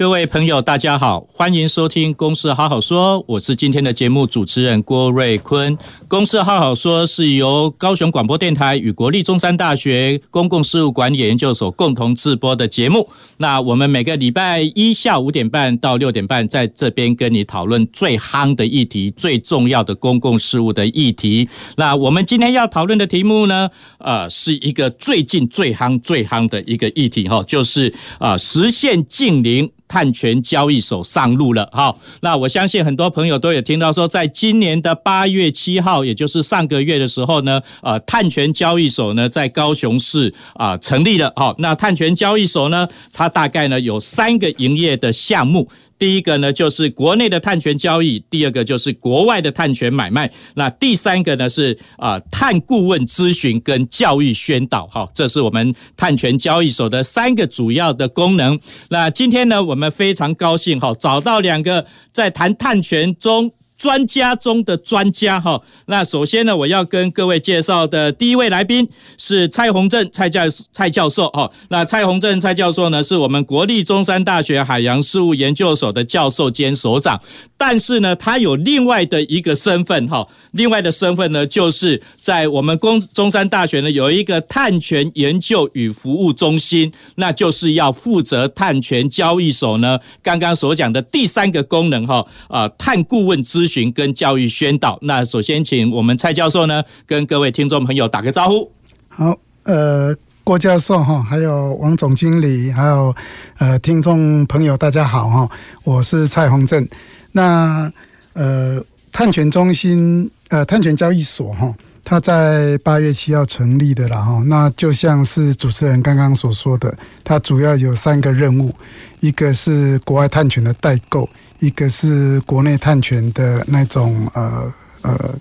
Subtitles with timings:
[0.00, 5.76] 各位朋友，大家好，欢迎收听《公司好好说》，我是今天的节目主持人郭瑞坤。
[6.08, 13.10] 《公司好好说》是由高雄广播电台与国立中山大学公共事务管理研究所共同制播的节目。
[13.36, 21.46] 那我们每个礼拜一下午五点半到六点半，在这边跟你讨论最夯的议题、最重要的公共事务的议题。
[21.76, 29.70] 那我们今天要讨论的题目呢，呃，是一个最近最夯、最夯的一个议题哈，就是啊，实现净零。
[29.90, 45.68] 碳权交易所上路了，好，那我相信很多朋友都有听到说，在今年的八月七号，也就是上个月的时候呢，呃，碳权交易所呢在高雄市啊成立了，好，那碳权交易所呢，它大概呢有三个营业的项目。
[46.00, 54.86] 第一个呢，就是国内的碳权交易；第二个就是国外的碳权买卖；那第三个呢是啊碳顾问咨询跟教育宣导。
[54.86, 58.58] 哈，这是我们碳权交易所的三个主要的功能。
[58.88, 63.52] 那今天呢，我们非常高兴哈，找到两个在谈碳权中。
[63.80, 71.50] 专家中的专家哈，那首先呢，我要跟各位介绍的第一位来宾是蔡宏正蔡教蔡教授哈。
[71.70, 77.22] 那蔡宏正蔡教授呢，是我们国立中山大学海洋事务研究所的教授兼所长，
[77.56, 98.72] 但是呢，他有另外的一个身份哈，另外的身份呢，就是在我们公中山大学呢有一个碳权研究与服务中心，那就是要负责碳权交易所呢刚刚所讲的第三个功能哈啊，碳顾问咨询跟教育宣导，那首先请我们蔡教授呢，跟各位听众朋友打个招呼。
[99.08, 103.14] 好，呃，郭教授哈，还有王总经理，还有
[103.58, 105.48] 呃听众朋友，大家好哈，
[105.84, 106.88] 我是蔡宏正。
[107.32, 107.92] 那
[108.32, 114.42] 呃，碳权中心呃，碳权交易所哈，它在八月七号成立的了哈。
[114.46, 116.92] 那就像是主持人刚刚所说的，
[117.22, 118.74] 它主要有三个任务，
[119.20, 121.28] 一个是国外碳权的代购。
[121.60, 124.72] 一个是国内碳权的那种呃
[125.02, 125.34] 呃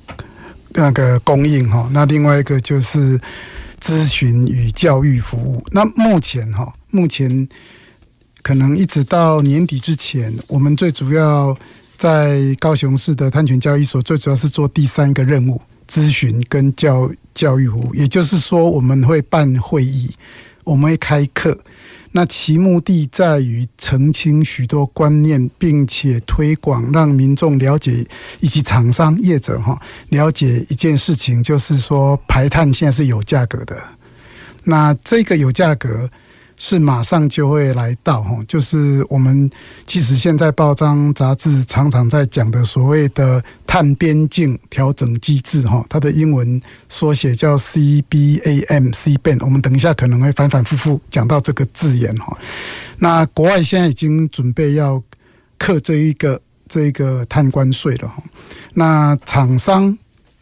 [0.69, 3.19] 那个供应哈，那另外一个就是
[3.81, 5.65] 咨询与教育服务。
[5.71, 7.47] 那目前哈，目前
[8.41, 11.57] 可能一直到年底之前，我们最主要
[11.97, 17.95] 在高雄市的碳权交易所，最主要是做第三个任务：咨询跟教教育服务。
[17.95, 20.09] 也就是说，我们会办会议，
[20.63, 21.57] 我们会开课。
[22.11, 28.05] 那其目的在于澄清许多观念，并且推广，让民众了解
[28.39, 33.81] 以及厂商业者哈了解一件事情，就是说排碳现在是有价格的。
[34.63, 36.09] 那这个有价格。
[36.61, 39.49] 是马上就会来到哈，就是我们
[39.85, 49.37] 其实现在报章杂志常常在讲的所谓的碳边境调整机制哈，它的英文缩写叫 CBAM，CBAM。
[49.41, 52.37] 我们等一下可能会反反复复讲到这个字眼哈。
[52.97, 55.01] 那国外现在已经准备要
[55.57, 58.21] 刻这一个这一个碳关税了哈。
[58.73, 59.97] 那厂商。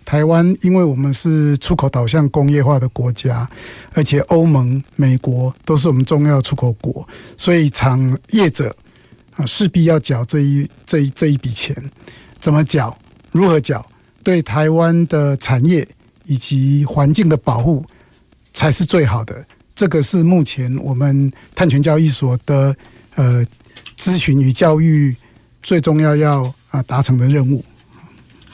[0.07, 3.45] 台湾，因为我们是出口导向工业化的国家，
[3.91, 8.73] 而且欧盟、美国都是我们重要出口国，所以厂业者
[9.35, 11.75] 啊势必要缴这一这一这一笔钱。
[12.39, 12.97] 怎么缴？
[13.33, 13.85] 如何缴？
[14.23, 15.85] 对台湾的产业
[16.23, 17.83] 以及环境的保护
[18.53, 19.45] 才是最好的。
[19.75, 22.73] 这个是目前我们碳权交易所的
[23.15, 23.45] 呃
[23.99, 25.13] 咨询与教育
[25.61, 27.61] 最重要要啊达成的任务。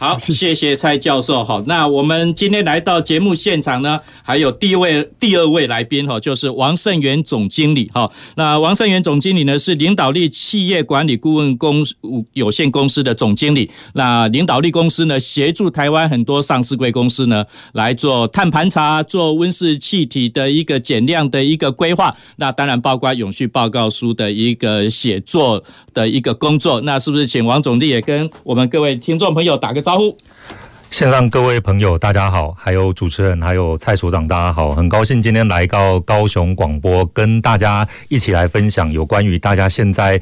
[0.03, 1.41] 好， 谢谢蔡教授。
[1.41, 8.11] 好，那我们今天来到节目现场呢，还有第一位、第二位来宾哈，就是王胜元总经理哈。
[8.35, 11.95] 那王胜元总经理呢，是领导力企业管理顾问公司
[12.33, 13.71] 有限公司的总经理。
[13.93, 22.13] 那领导力公司呢，协助台湾很多上市贵公司呢，来做碳盘查、做温室气体的一个减量的一个规划。
[22.35, 25.63] 那当然包括永续报告书的一个写作
[25.93, 26.81] 的一个工作。
[26.81, 29.92] 那是不是请王总经理也跟我们各位听众朋友打个招呼？
[30.91, 40.21] 线上各位朋友，大家好，还有主持人，还有蔡所长，大家好，很高兴今天来到高雄广播，跟大家一起来分享有关于大家现在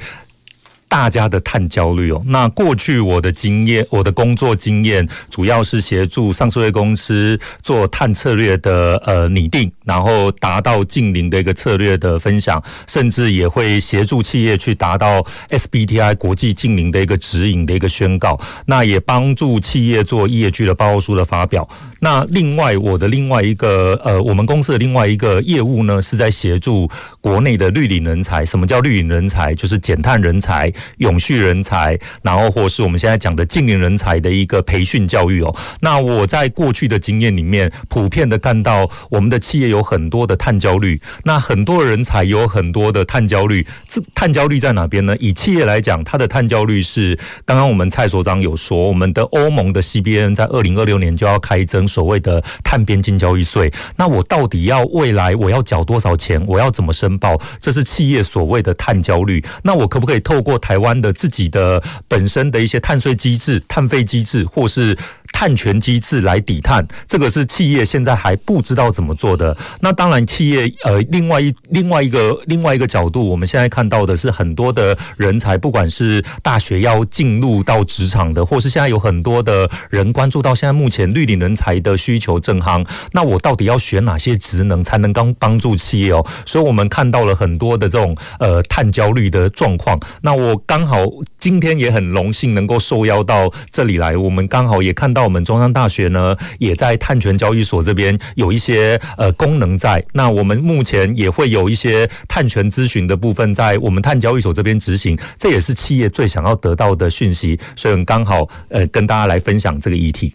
[0.92, 2.22] 大家的碳焦虑哦。
[2.26, 18.38] 那过去我的经验，我的工作经验主要是协助上市柜公司做碳策略的呃拟定，然后达到净零的一个策略的分享，甚至也会协助企业去达到 SBTI 国际净零的一个指引的一个宣告。
[18.66, 21.66] 那也帮助企业做 ESG 的报告书的发表。
[22.02, 26.90] 那另外我的另外一个呃，我们公司的另外一个业务呢，是在协助
[27.22, 28.44] 国内的绿领人才。
[28.44, 29.56] 什么叫绿领人才？
[29.56, 30.72] 就是减碳人才。
[30.98, 35.56] 永续人才，然后或是我们现在讲的净零人才的一个培训教育哦。
[35.82, 43.66] 那我在过去的经验里面，普遍的看到我们的企业有很多的碳焦虑，那很多人才有很多的碳焦虑。
[43.88, 45.16] 这碳焦虑在哪边呢？
[45.20, 53.72] 以企业来讲，它的碳焦虑是刚刚我们蔡所长有说，我们的欧盟的 CBN 在二零二六年就要开征所谓的碳边境交易税。
[53.98, 56.42] 那我到底要未来我要缴多少钱？
[56.48, 57.40] 我要怎么申报？
[57.60, 59.44] 这是企业所谓的碳焦虑。
[59.64, 64.98] 那我可不可以透过台湾的自己的本身的一些碳税机制、碳费机制，或是
[65.42, 66.88] 碳权机制来抵碳？
[67.08, 69.58] 这个是企业现在还不知道怎么做的。
[69.80, 82.88] 那当然，企业呃，另外一另外一个另外一个角度，我们现在看到的是很多的人才，不管是大学要进入到职场的，或是现在有很多的人关注到现在目前绿领人才的需求正夯。
[83.14, 86.24] 那我到底要选哪些职能才能刚帮助企业哦？
[86.46, 90.00] 所以我们看到了很多的这种呃碳焦虑的状况。
[90.22, 90.56] 那我。
[90.68, 90.98] 刚好
[91.40, 100.04] 今天也很荣幸能够受邀到这里来，我们刚好也看到我们中山大学呢，也在碳权交易所这边有一些呃功能在。
[100.12, 110.34] 那我们目前也会有一些碳权咨询的部分在我们碳交易所这边执行，这也是企业最想要得到的讯息，所以刚好呃跟大家来分享这个议题。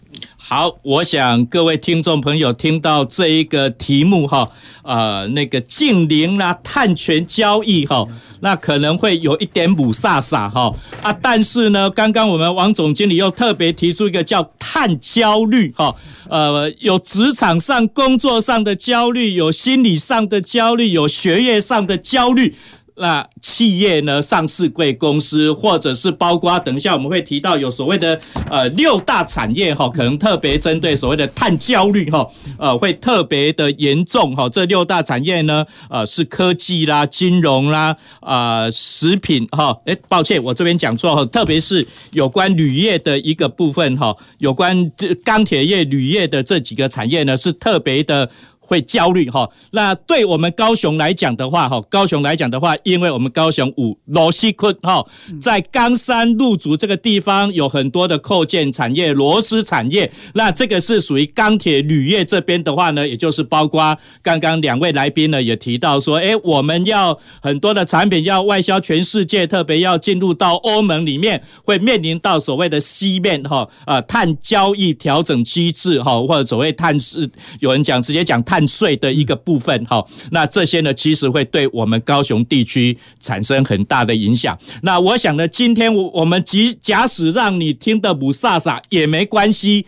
[0.49, 4.49] 好，我想各位听众朋友听到这一个题目哈，
[4.81, 8.07] 呃，那个净零啦，碳权交易哈，
[8.39, 10.73] 那可能会有一点母煞煞哈
[11.03, 15.93] 啊，但是呢，刚刚我们王总经理又特别提出一个叫碳焦虑哈，
[16.29, 22.55] 呃，有职场上工作上的焦虑，有心理上的焦虑，有学业上的焦虑。
[22.97, 32.27] 那企业呢，上市贵公司，或者是包括等一下我们会提到有所谓的呃六大产业哈，可能特别针对所谓的碳焦虑哈，
[32.57, 34.49] 呃会特别的严重哈。
[34.49, 39.77] 这六大产业呢，呃是科技啦、金融啦、啊、呃、食品哈。
[39.85, 44.91] 哎，抱歉，我这边讲错哈，特别是有关铝业的一个部分哈，有关
[45.23, 48.29] 钢铁业、铝业的这几个产业呢，是特别的。
[48.67, 55.03] 会焦虑哈，那对我们高雄来讲的话哈，高雄来讲的话，因为我们高雄五罗西坤哈，
[55.41, 77.29] 在冈山路竹这个地方有很多的扣件产业、螺丝产业，那这个是属于钢铁铝业这边的话呢，也就是包括刚刚两位来宾呢也提到说，哎，我们要很多的产品要外销全世界，特别要进入到欧盟里面，会面临到所谓的 CBAM 哈，呃，碳交易调整机制哈，或者所谓碳是
[77.61, 78.56] 有人讲直接讲碳。
[78.57, 84.57] 碳税的一个部分，哈，那这些呢，其实会对我们高雄地区产生很大的影响。
[84.81, 89.85] 那我想呢，今天我我们即假使让你听得雾煞煞也没关系，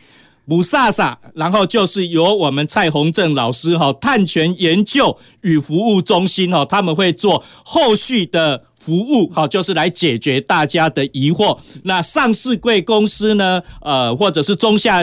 [0.49, 11.57] 雾煞煞，然后就是由我们蔡宏正老师哈，碳权研究与服务中心哈，他们会做后续的服务，哈，就是来解决大家的疑惑。
[11.83, 15.01] 那上市贵公司呢，呃，或者是中下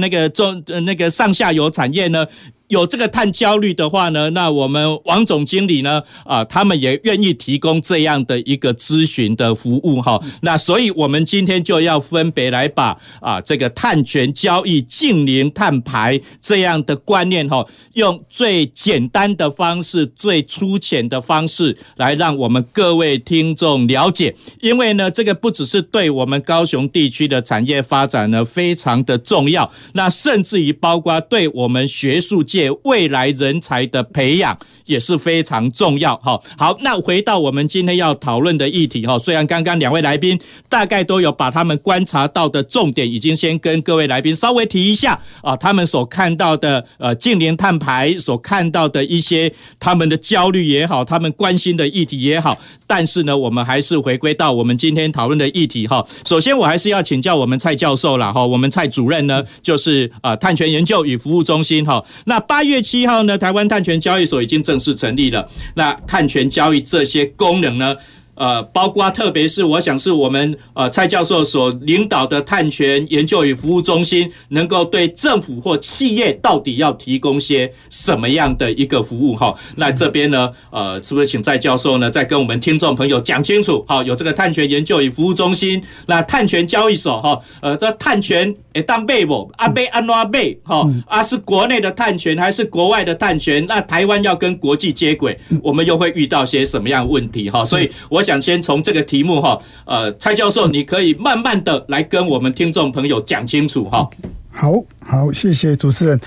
[0.00, 2.26] 那个中那个上下游产业呢？
[2.68, 10.20] 有这个碳焦虑的话呢，那我们王总经理呢，啊，他们也愿意提供这样的一个咨询的服务哈。
[10.42, 24.34] 那所以我们今天就要分别来把啊这个碳权交易、净零碳排这样的观念哈，用最简单的方式、最粗浅的方式来让我们各位听众了解。
[24.60, 32.42] 因为呢，这个不只是对我们高雄地区的产业发展呢非常的重要，那甚至于包括对我们学术。
[32.84, 36.18] 未来人才的培养也是非常重要。
[36.22, 39.18] 好，好，那回到我们今天要讨论的议题哈。
[39.18, 52.58] 虽然刚刚两位来宾大概都有把他们观察到的重点，已经先跟各位来宾稍微提一下啊，他们所看到的呃近年碳排所看到的一些他们的焦虑也好，他们关心的议题也好。
[52.86, 56.06] 但是呢，我们还是回归到我们今天讨论的议题哈。
[56.26, 58.46] 首先，我还是要请教我们蔡教授了哈。
[58.46, 62.04] 我们蔡主任呢，就是啊碳权研究与服务中心哈。
[62.26, 65.48] 那八月七号呢，台湾碳权交易所已经正式成立了。
[65.74, 67.94] 那碳权交易这些功能呢，
[68.36, 79.54] 呃，包括特别是我想是我们呃蔡教授所领导的碳权研究与服务中心，能够对政府或企业到底要提供些什么样的一个服务哈？
[79.76, 83.82] 那这边呢，呃，是不是请蔡教授呢再跟我们听众朋友讲清楚？
[83.88, 89.50] 好，有这个碳权研究与服务中心，那碳权交易所哈，呃，这碳权诶当被不？
[89.56, 90.86] 阿贝安拉贝哈？
[91.06, 93.64] 啊，是国内的碳权还是国外的碳权？
[93.66, 97.64] 那台湾要跟国际接轨，我们又会遇到些什么样的问题哈？
[97.64, 98.25] 所以我。
[98.26, 104.10] 想先从这个题目哈，呃，蔡教授，你可以慢慢的来跟我们听众朋友讲清楚哈。
[104.50, 106.20] 好好，谢谢主持人。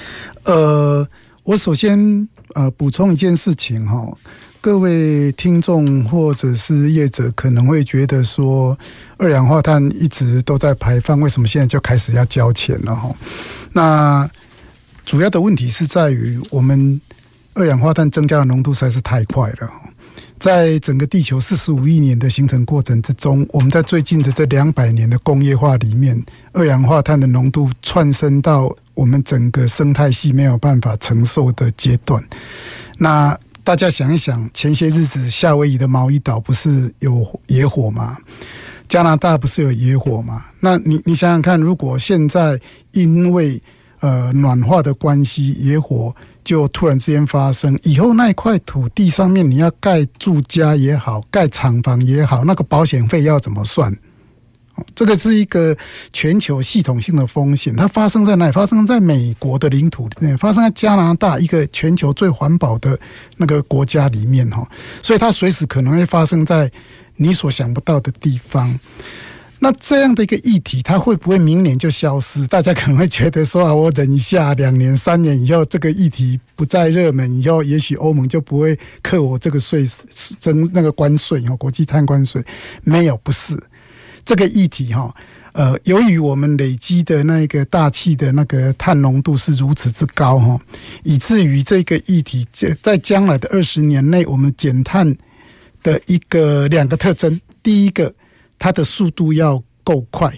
[0.46, 1.06] 呃，
[1.44, 2.26] 我首先
[2.56, 4.08] 呃补充一件事情哈，
[4.62, 8.78] 各位听众或者是业者可能会觉得说，
[9.18, 13.14] 二氧化碳一直都在排放，为什么现在就开始要交钱了哈？
[13.74, 14.30] 那
[15.06, 17.02] 主要的问题是在于我们
[17.54, 19.70] 二氧化碳增加的浓度实在是太快了。
[20.40, 32.24] 在整个地球四十五亿年的形成过程之中，我们在最近的这两百年的工业化里面，二氧化碳的浓度窜升到我们整个生态系没有办法承受的阶段。
[32.98, 38.18] 那大家想一想，前些日子夏威夷的毛伊岛不是有野火吗？
[38.88, 40.46] 加拿大不是有野火吗？
[40.62, 42.60] 那你你想想看，如果现在
[42.94, 43.62] 因为
[44.00, 46.16] 呃暖化的关系，野火
[46.50, 53.96] 就突然之间发生，以后那一块土地上面你要盖住家也好，盖厂房也好，那个保险费要怎么算？
[54.96, 55.78] 这个是一个
[56.12, 58.52] 全球系统性的风险，它发生在哪？
[58.52, 63.00] 发生在美国的领土里面，发生在加拿大一个全球最环保的
[63.38, 64.68] 那个国家里面哈，
[65.04, 66.72] 所以它随时可能会发生在
[67.18, 68.80] 你所想不到的地方。
[69.62, 72.48] 那这样的一个议题，它会不会明年就消失？
[72.48, 79.86] 大家可能会觉得说啊，我忍一下，两年、三年以后，这个议题不再热门，以后也许欧盟就不会课我这个税，
[80.40, 82.42] 征那个关税哦，国际碳关税。
[82.84, 83.62] 没有，不是
[84.24, 85.14] 这个议题哈。
[85.52, 90.58] 呃，由于我们累积的那个大气的那个碳浓度是如此之高哈，
[91.04, 95.14] 以至于这个议题在在将来的二十年内，我们减碳
[95.84, 98.14] 的一个两个特征，第一个。
[98.60, 100.32] 它的速度要够快，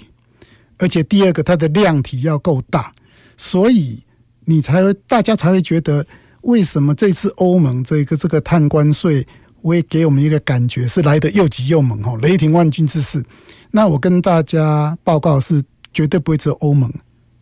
[0.78, 2.94] 而且第二个，它的量体要够大，
[3.36, 4.04] 所以
[4.46, 6.06] 你才会大家才会觉得，
[6.44, 9.28] 为什么这次欧盟这个这个碳关税
[9.62, 13.24] 会给我们一个感觉是来的又急又猛哦，雷霆万钧之势。
[13.72, 15.64] 那我跟大家报告是
[15.94, 16.92] 绝对不会只有欧盟，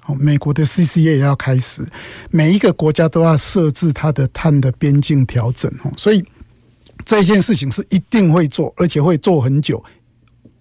[0.05, 1.85] 哦，美国的 CCA 也要开始，
[2.31, 6.23] 每一个国家都要设置它的碳的边境调整哦，所以
[7.05, 9.83] 这件事情是一定会做，而且会做很久。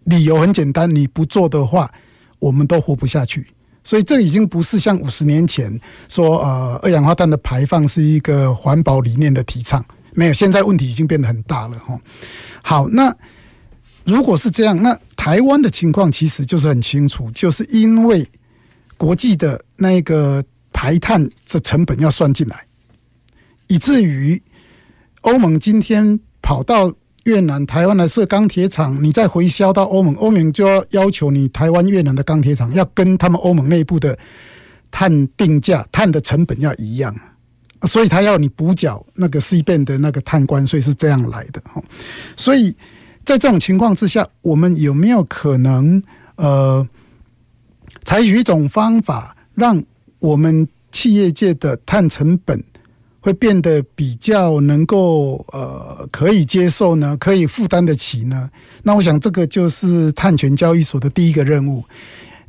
[0.08, 1.90] 理由很简单，你不做的话，
[2.38, 3.46] 我们都活不下去。
[3.84, 9.84] 所以这已经不是像五十年前说，呃，二氧化碳的排放是一个环保理念的提倡。
[10.14, 12.00] 没有，现在问题已经变得很大了哈。
[12.62, 13.14] 好，那
[14.04, 18.26] 如果是这样，那台湾的情况其实就是很清楚，就是因为
[18.96, 22.64] 国际的那个排碳的成本要算进来，
[23.66, 24.42] 以至于
[25.20, 26.94] 欧盟今天跑到。
[27.24, 34.18] 越南、台湾来设钢铁厂，你再回销到欧盟，欧盟就要要求你台湾、越南的钢铁厂要跟他们欧盟内部的
[34.90, 37.14] 碳定价、碳的成本要一样，
[37.82, 41.60] 所以他要你补缴那个 CBAM 的那个碳关税是这样来的。
[42.36, 42.74] 所以
[43.24, 46.02] 在这种情况之下，我们有没有可能
[46.36, 46.88] 呃
[48.04, 49.82] 采取一种方法，让
[50.18, 52.64] 我们企业界的碳成本？
[53.20, 58.48] 会变得比较能够呃可以接受呢，可以负担得起呢。
[58.82, 61.84] 那我想这个就是碳权交易所的第一个任务。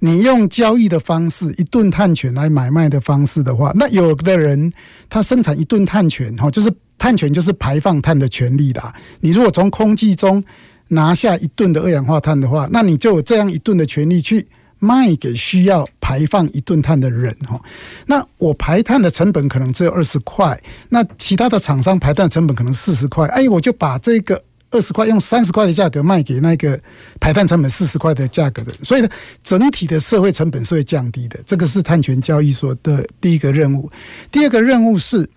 [0.01, 4.71] 你用交易的方式，一顿碳权来买卖的方式的话，那有的人
[5.09, 8.93] 他生产一顿碳权，哈，就是碳权就是排放碳的权利啦。
[9.19, 10.41] 你如果从空气中
[10.87, 14.47] 拿下一顿的二氧化碳的话，那你就有这样一顿的权利去。
[14.79, 17.61] 卖给需要排放一吨碳的人哈，
[18.07, 20.59] 那我排碳的成本可能只有二十块，
[20.89, 26.79] 那其他的厂商排碳成本可能四十块，哎，我就把这个二十块用三十块的价格卖给那个
[27.19, 29.09] 排碳成本四十块的价格的，所以呢，
[29.43, 31.39] 整体的社会成本是会降低的。
[31.45, 33.91] 这个是碳权交易所的第一个任务。
[34.31, 35.29] 第二个任务是，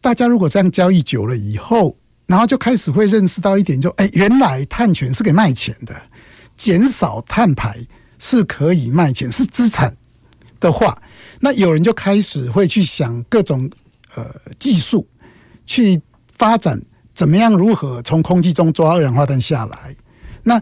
[0.00, 5.94] 大家如果这样交易久了以后，然后就开始会认识到一点，就哎，原来碳权是给卖钱的，
[6.56, 7.76] 减少碳排。
[8.26, 9.94] 是可以卖钱，是资产
[10.58, 10.96] 的话，
[11.40, 13.70] 那有人就开始会去想各种
[14.14, 14.24] 呃
[14.58, 15.06] 技术，
[15.66, 16.00] 去
[16.32, 16.80] 发展
[17.14, 19.94] 怎么样如何从空气中抓二氧化碳下来。
[20.42, 20.58] 那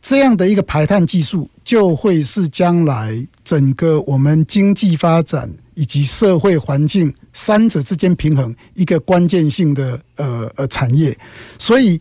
[0.00, 11.18] 这样的一个排碳技术，就会是将来整个我们经济发展以及社会环境三者之间平衡一个关键性的呃呃产业。
[11.58, 12.00] 所以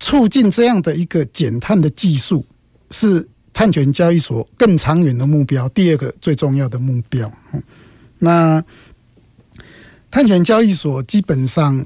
[0.00, 2.44] 促进这样的一个减碳的技术，
[2.90, 3.28] 是
[3.58, 5.68] 碳权交易所更长远的目标。
[5.70, 7.28] 第二个最重要的目标，
[8.20, 8.62] 那
[10.12, 11.84] 碳权交易所基本上，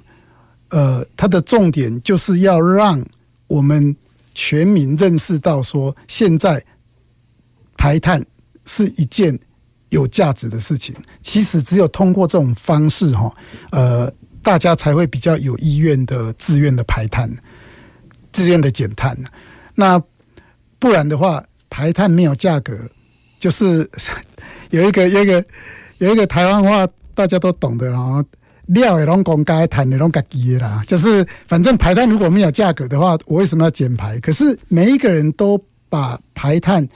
[0.68, 3.02] 呃，它的重点就是要让
[3.46, 3.96] 我们
[4.34, 6.62] 全民认识到，说现在
[7.78, 8.22] 排碳
[8.66, 9.40] 是一件
[9.88, 10.94] 有价值的事情。
[11.22, 13.34] 其实只有通过这种方式，哈，
[13.70, 14.12] 呃。
[14.42, 17.32] 大家才会比较有意愿的、自愿的排碳、
[18.32, 19.16] 自愿的减碳。
[19.76, 20.02] 那
[20.80, 21.40] 不然的话，
[21.72, 22.78] 排碳没有价格，
[23.38, 23.88] 就是
[24.68, 25.42] 有一个、有一个、
[25.96, 28.22] 有一个台湾话大家都懂的，然后
[28.66, 30.84] 料也拢公开，碳也拢自己的啦。
[30.86, 34.20] 就是反正排碳如果没有价格的话，我为什么要减排？
[34.20, 36.86] 可是每一个人都把排碳。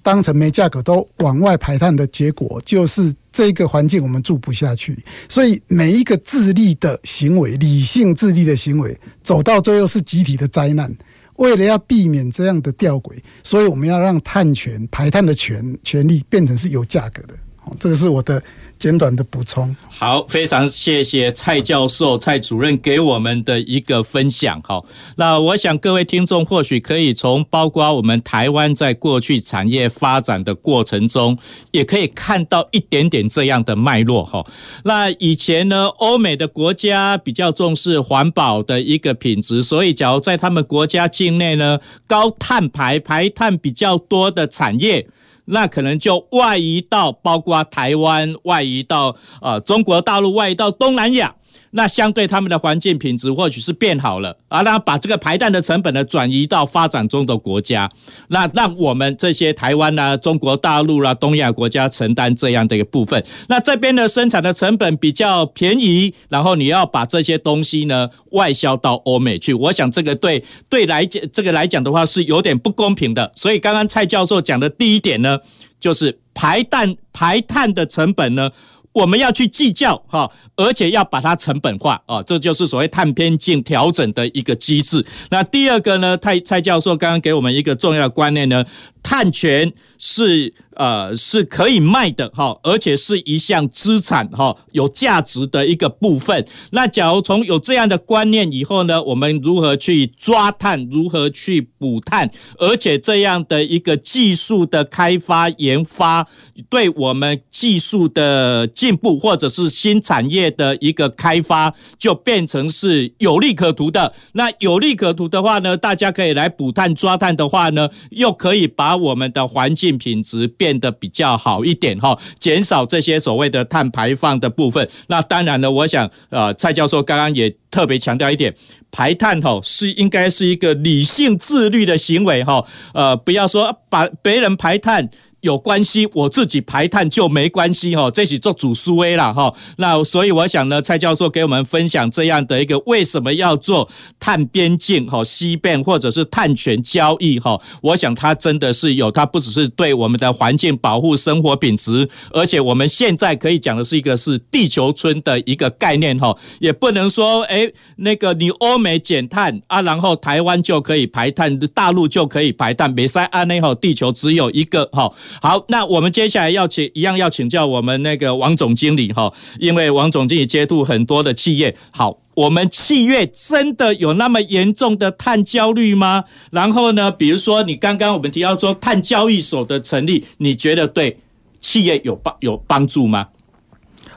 [0.00, 4.96] 当成没价格都往外排碳的结果，就是这个环境我们住不下去。
[5.28, 10.90] 所以每一个自利的行为，理性自利的行为，走到最后是集体的灾难。
[11.38, 17.34] 为了要避免这样的吊诡，所以我们要让碳权排碳的权权利变成是有价格的。
[17.80, 18.40] 这个是我的。
[18.78, 19.74] 简短的补充。
[19.90, 24.60] 好，非常谢谢蔡教授、蔡主任给我们的一个分享。
[24.64, 31.36] 好，那我想各位听众或许可以从包括我们台湾在过去产业发展的过程中，
[31.72, 34.24] 也可以看到一点点这样的脉络。
[34.24, 34.46] 哈，
[34.84, 45.08] 那以前呢，欧美的国家比较重视环保的一个品质，所以假如在他们国家境内呢，高碳排、排碳比较多的产业。
[45.50, 51.34] 那可能就外移到包括台湾，外移到呃中国大陆，外移到东南亚。
[51.72, 57.90] 那相对他们的环境品质或许是变好了啊，那把这个排碳的成本呢转移到发展中的国家，
[58.28, 63.22] 那让我们这些台湾呐、中国大陆啦、东亚国家承担这样的一个部分。
[63.48, 73.32] 那这边的生产的成本比较便宜，然后你要把这些东西呢外销到欧美去，我想这个对对来讲这个来讲的话是有点不公平的。
[73.36, 75.38] 所以刚刚蔡教授讲的第一点呢，
[75.78, 78.50] 就是排碳排碳的成本呢。
[78.98, 85.04] 我们要去计较哈，而且要把它成本化啊，这就是所谓碳边境调整的一个机制。
[85.30, 88.64] 那第二个呢，蔡蔡教授刚刚给我们一个重要的观念呢，
[89.02, 90.54] 碳权是。
[90.78, 96.46] 呃，是可以卖的哈，而且是一项资产哈，有价值的一个部分。
[96.70, 106.28] 那假如从有这样的观念以后呢，我们如何去抓碳，如何去补碳，而且这样的一个技术的开发研发，
[106.70, 114.14] 对我们技术的进步或者是新产业的一个开发，就变成是有利可图的。
[114.34, 120.78] 那有利可图的话呢，大家可以来补碳抓碳的话呢，又可以把把我们的环境品质变。
[120.78, 124.88] 得比较好一点哈，减少这些所谓的碳排放的部分。
[125.08, 128.54] 那当然了，我想呃，蔡教授刚刚也特别强调一点，
[128.92, 135.10] 排碳吼是应该是一个理性自律的行为哈，呃，不要说把别人排碳。
[135.40, 139.54] 有关系，我自己排碳就没关系哈，这是做主思维了哈。
[139.76, 165.12] 那所以我想呢，蔡教授给我们分享这样的一个为什么要做碳边境哈、西边或者是碳权交易哈，我想它真的是有，它不只是对我们的环境保护、生活品质，而且我们现在可以讲的是一个是地球村的一个概念哈，也不能说哎那个你欧美减碳啊，然后台湾就可以排碳，大陆就可以排碳，没塞安内哈，地球只有一个哈。
[165.40, 171.76] 好，那我们接下来要请一样要请教我们那个王总经理哈，因为王总经理接触很多的企业。
[171.90, 176.24] 好，我们企业真的有那么严重的碳焦虑吗？
[176.50, 181.18] 然后呢，比如说你刚刚我们提到说碳交易所的成立，你觉得对
[181.60, 183.28] 企业有帮有帮助吗？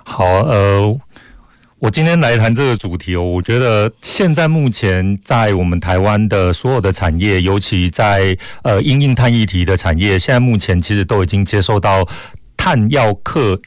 [0.04, 0.98] 好，呃。
[1.82, 12.08] 我今天来谈这个主题哦，我觉得现在目前在我们台湾的所有的产业，尤其在呃因应碳议题的产业，现在目前其实都已经接受到
[12.56, 13.60] 碳要克。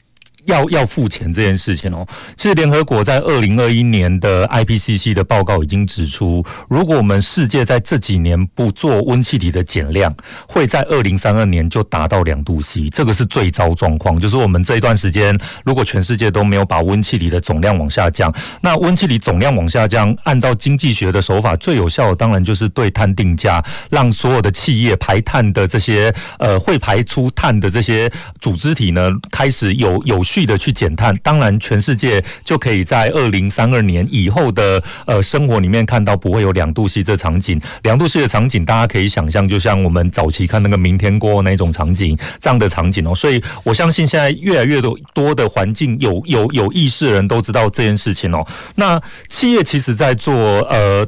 [0.45, 2.05] 要要付钱这件事情哦，
[2.35, 10.13] 其实联合国在二零二一年的 IPCC 的报告已经指出，如果我们世界在这几年不做温气体的减量，
[10.47, 14.19] 会在二零三二年就达到两度 C，这个是最糟状况。
[14.19, 30.23] 就是我们这一段时间，如果全世界都没有把温气体的总量往下降，那温气体总量往下降，按照经济学的手法，最有效的当然就是对碳定价，让所有的企业排碳的这些呃会排出碳的这些组织体呢，开始有有。
[30.35, 37.57] 去的去减碳，当然全世界就可以在二零三二年以后的呃生活里面看到不会有两度 C 这场景。
[37.83, 43.15] 两度 C 的场景，大家可以想象，就像我们早期看那个明天过那种场景这样的场景哦。
[43.15, 48.45] 所以我相信现在越来越多多的环境有有有意识的人都知道这件事情哦。
[48.75, 50.35] 那企业其实在做
[50.69, 51.07] 呃。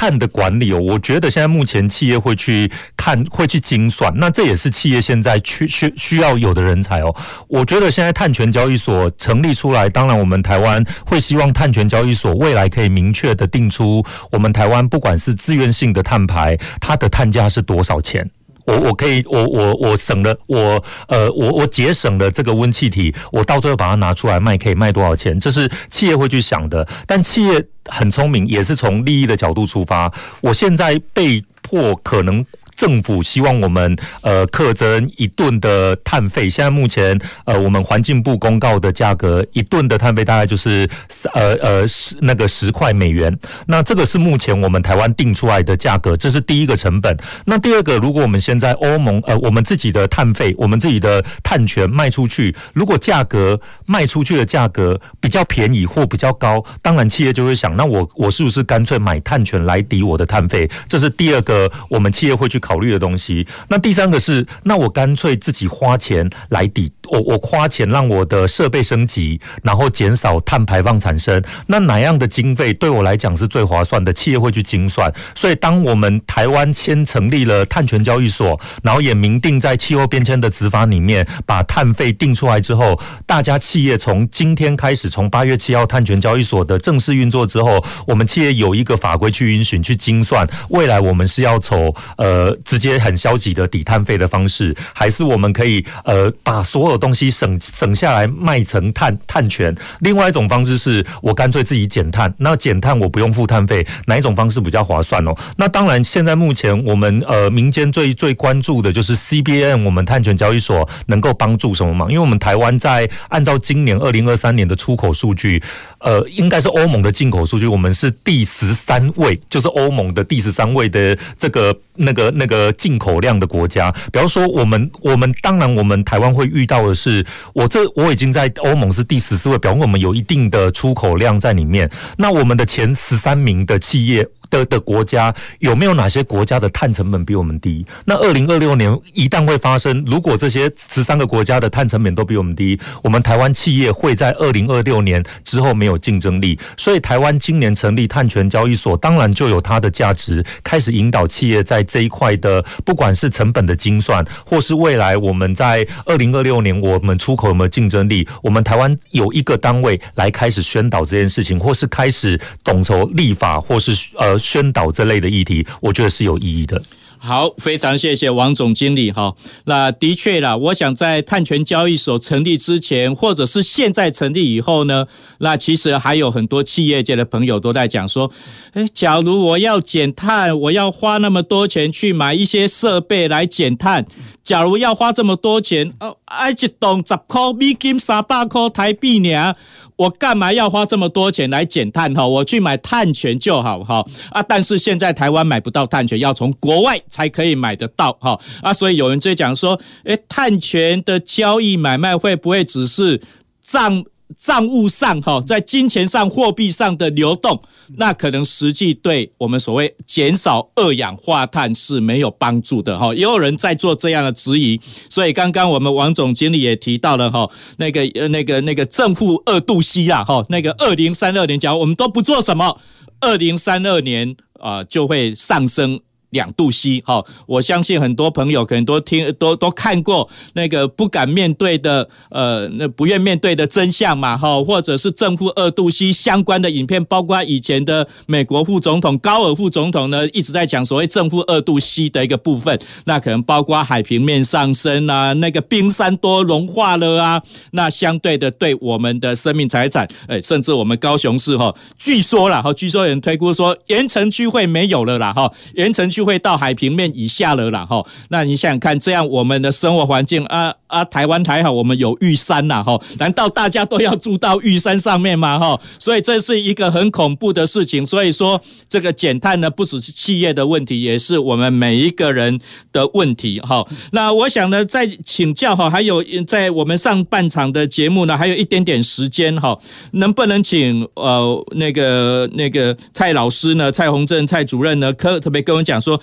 [0.00, 7.14] 碳的管理哦，我觉得现在目前企业会去看，会去精算，那这也是企业现在需需需要有的人才哦。
[7.48, 18.26] 我觉得现在碳权交易所成立出来，当然我们台湾会希望碳权交易所未来可以明确的定出我们台湾不管是自愿性的碳排，它的碳价是多少钱。
[18.70, 25.38] 我我可以，我我我省了，我呃，我我节省了这个温气体，我到最后把它拿出来卖，可以卖多少钱？
[25.40, 26.86] 这是企业会去想的。
[27.06, 30.12] 但企业很聪明，也是从利益的角度出发。
[30.40, 32.44] 我现在被迫可能。
[32.80, 40.88] 政府希望我们呃课征一吨的碳费，现在目前呃我们环境部公告的价格，一吨的碳费大概就是
[41.34, 43.38] 呃呃十那个十块美元。
[43.66, 47.14] 那这个是目前我们台湾定出来的价格，这是第一个成本。
[47.44, 60.66] 那第二个，如果我们现在欧盟呃我们自己的碳费，我们自己的碳权卖出去，如果价格卖出去的价格比较便宜或比较高，当然企业就会想，那我我是不是干脆买碳权来抵我的碳费？
[60.88, 62.69] 这是第二个，我们企业会去考。
[62.70, 74.12] 考虑的东西，那第三个是，那我干脆自己花钱来抵，我我花钱让我的设备升级，然后减少碳排放产生，那哪样的经费对我来讲是最划算的？
[74.12, 75.12] 企业会去精算。
[75.34, 92.56] 所以，当我们台湾先成立了碳权交易所，然后也明定在气候变迁的执法里面把碳费定出来之后，大家企业从今天开始，从八月七号碳权交易所的正式运作之后，我们企业有一个法规去允许去精算，未来我们是要走呃。
[92.64, 99.74] 直接很消极的抵碳费的方式，还是我们可以呃把所有东西省省下来卖成碳碳权？
[100.00, 105.34] 另外一种方式是我干脆自己减碳，那减碳我不用付碳费，哪一种方式比较划算哦？
[105.56, 112.08] 那当然，现在目前我们呃民间最最关注的就是 CBN，我们碳权交易所能够帮助什么忙？
[112.10, 115.62] 因为我们台湾在按照今年二零二三年的出口数据，
[116.00, 122.70] 呃，应该是欧盟的进口数据，我们是第十三位，就是欧盟的第十三位的这个那个那个。
[122.80, 131.90] 进口量的国家，比方说我们，我们当然，我们台湾会遇到的是，我这我已经在欧盟是第十四位，表示我们有一定的出口量在里面。
[132.16, 134.26] 那我们的前十三名的企业。
[134.50, 137.86] 的的国家有没有哪些国家的碳成本比我们低？
[138.04, 146.58] 那二零二六年一旦会发生，如果这些十三个国家的碳成本都比我们低，我们台湾企业会在二零二六年之后没有竞争力。
[146.76, 164.39] 所以台湾今年成立碳权交易所，当然就有它的价值，开始引导企业在这一块的，不管是成本的精算，或是未来我们在二零二六年我们出口有没有竞争力，我们台湾有一个单位来开始宣导这件事情，或是开始统筹立法，或是呃。
[164.40, 166.82] 宣导这类的议题，我觉得是有意义的。
[167.22, 169.34] 好，非常谢谢王总经理哈。
[169.66, 175.06] 那的确啦，我想在碳权交易所成立之前，或者是现在成立以后呢，
[175.40, 178.32] 那其实还有很多企业界的朋友都在讲说，
[178.72, 184.06] 诶，假如我要减碳，我要花那么多钱去买一些设备来减碳。
[184.50, 186.16] 假如要花这么多钱，哦，
[186.50, 189.54] 一栋十块美金，三百块台币呢？
[189.94, 192.12] 我干嘛要花这么多钱来减碳？
[192.12, 194.42] 哈，我去买碳权就好哈啊！
[194.42, 198.72] 但是现在台湾买不到碳权，要从国外才可以买得到哈啊！
[198.72, 203.22] 所以有人在讲说，诶，碳权的交易买卖会不会只是
[203.62, 204.04] 账？
[204.36, 207.60] 账务上哈，在金钱上、货币上的流动，
[207.96, 213.14] 那可能实际对我们所谓减少二氧化碳是没有帮助的哈。
[213.14, 222.78] 也有人在做这样的质疑，所以刚刚我们王总经理也提到了哈，那个呃那个那个正负二度 C 啦哈，那个二零三二年，假如我们都不做什么，
[223.20, 226.00] 二零三二年啊就会上升。
[226.30, 256.19] 两度 C，好，我相信很多朋友可能都听都都看过那个不敢面对的，呃，那不愿面对的真相嘛，哈，或者是正负二度 C 相关的影片，包括以前的美国副总统高尔副总统呢，一直在讲所谓正负二度 C 的一个部分，那可能包括海平面上升啊，那个冰山多融化了啊，那相对的对我们的生命财产，哎，甚至我们高雄市哈，据说啦，哈，据说有人推估说盐城区会没有了啦，哈，盐城区。
[256.20, 258.04] 就会到海平面以下了啦，哈。
[258.28, 263.00] 那你想想看，这样我们的生活环境啊啊，台湾还好，我们有玉山呐，哈。
[263.18, 265.58] 难道大家都要住到玉山上面吗？
[265.58, 265.80] 哈。
[265.98, 268.04] 所以这是一个很恐怖的事情。
[268.04, 272.58] 所以说，这个减碳呢，不只是企业的问题，也是我们每一个人
[272.92, 273.60] 的问题。
[273.60, 273.86] 哈。
[274.12, 279.78] 那我想呢，再请教哈，还有在我们上半场的节目呢，还有一点点时间哈，
[280.12, 286.20] 能不能请呃那个那个蔡老师呢，蔡宏正蔡主任呢，可特别跟我讲说。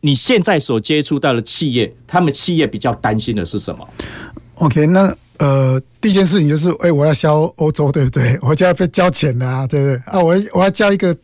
[0.00, 3.86] 你现在所接触到的企业，他们企业比较担心的是什么
[4.54, 8.38] ？OK，那呃，第一件事情就是，哎、我要销欧洲，对不对？
[8.42, 9.96] 我就要被交钱了啊，对不对？
[10.06, 11.16] 啊，我我要交一个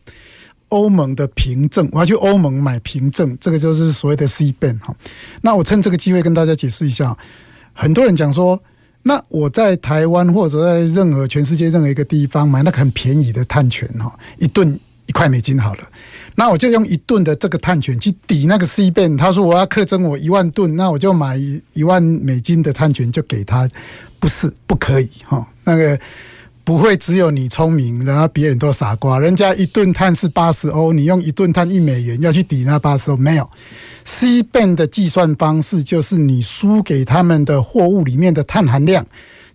[0.69, 4.95] 欧盟的凭证，我要去欧盟买凭证，这个就是所谓的 CBAM 哈。
[5.41, 7.15] 那我趁这个机会跟大家解释一下，
[7.73, 8.61] 很多人讲说，
[9.03, 15.83] 那我在台湾或者在任何全世界任何一个地方买那个很便宜的碳权哈，一吨一块美金好了，
[16.39, 19.17] 那我就用一吨的这个碳权去抵那个 CBAM。
[19.17, 21.37] 他说我要克征我一万吨，那我就买
[21.73, 23.67] 一万美金的碳权就给他，
[24.19, 25.99] 不是不可以哈，那个。
[26.67, 29.17] 不会只有你聪明，然后别人都傻瓜。
[29.17, 33.49] 人家一吨碳是八十欧，你用一吨碳一美元要去抵那八十欧，没有。
[34.05, 39.07] CBAM 的计算方式就是你输给他们的货物里面的碳含量，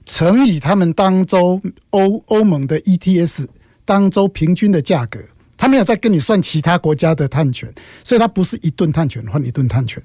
[0.07, 3.47] 乘以他们当周欧欧盟的 ETS
[3.85, 5.21] 当周平均的价格。
[5.63, 7.73] 他没有再跟你算其他国家的碳权，
[8.03, 10.03] 所以他不是一顿碳权换一顿碳权。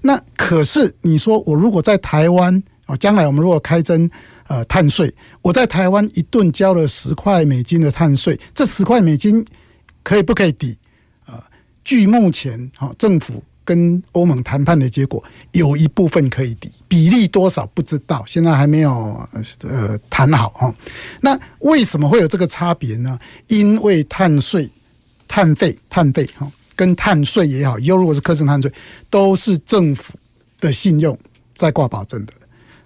[0.00, 4.10] 那可是你说我如果在台湾哦，将来我们如果开征。
[4.48, 9.42] 呃，碳税，我在台湾一顿交了十块美金的碳税，这十块美金
[10.02, 10.76] 可以不可以抵？
[11.24, 11.48] 啊，
[11.84, 15.22] 据目前哈、政府跟欧盟谈判的结果，
[15.52, 19.26] 有一部分可以抵，比例多少不知道，现在还没有
[19.62, 20.74] 呃谈好哈、
[21.20, 23.18] 那为什么会有这个差别呢？
[23.48, 24.70] 因为碳税、
[25.28, 28.72] 碳费、碳费哈、跟碳税也好，以后如果是课征碳税，
[29.08, 30.14] 都是政府
[30.60, 31.18] 的信用
[31.54, 32.32] 在挂保证的。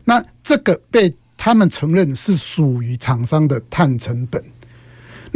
[0.04, 4.42] 那这个被他们承认是属于厂商的碳成本，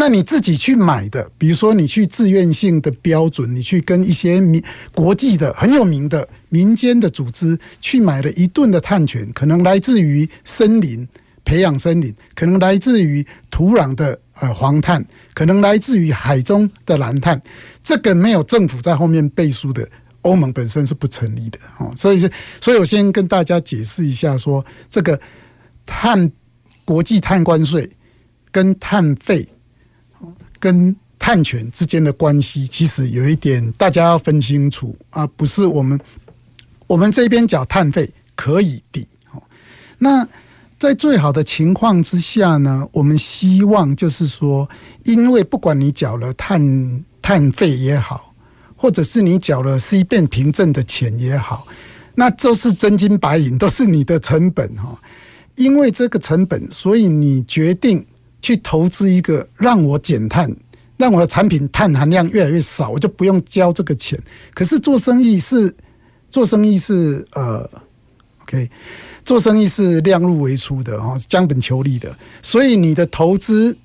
[0.01, 11.07] 那你自己去买的，比如说你去自愿性的标准，你去跟一些民国际的很有名的民间的组织去买了一吨的碳权，可能来自于森林
[11.45, 17.39] 培养森林，可能来自于土壤的呃黄碳，可能来自于海中的蓝碳，
[17.83, 19.87] 这个没有政府在后面背书的，
[20.23, 21.93] 欧盟本身是不成立的哦。
[21.95, 25.21] 所以是，所以我先跟大家解释一下，说这个。
[25.87, 26.31] 碳
[26.85, 27.91] 国际碳关税
[28.53, 29.45] 跟碳费、
[30.61, 35.99] 跟碳权之间的关系，其实有一点大家要分清楚啊，不是我们
[36.87, 39.09] 我们这边缴碳费可以抵。
[39.99, 40.27] 那
[40.79, 44.67] 在最好的情况之下呢，我们希望就是说，
[45.05, 48.33] 因为不管你缴了碳碳费也好，
[48.77, 51.67] 或者是你缴了 C 变凭证的钱也好，
[52.15, 54.99] 那都是真金白银，都是你的成本哈。
[55.57, 58.07] 因为这个成本，所以你决定
[58.41, 60.55] 去投资一个让我减碳，
[60.97, 64.19] 让我的产品碳含量越来越少，我就不用交这个钱。
[64.55, 65.75] 可是做生意是
[66.31, 67.69] 做生意是呃
[68.43, 68.71] ，OK，
[69.25, 73.77] 做生意是量入为出的哦，将本求利的，所以你的投资。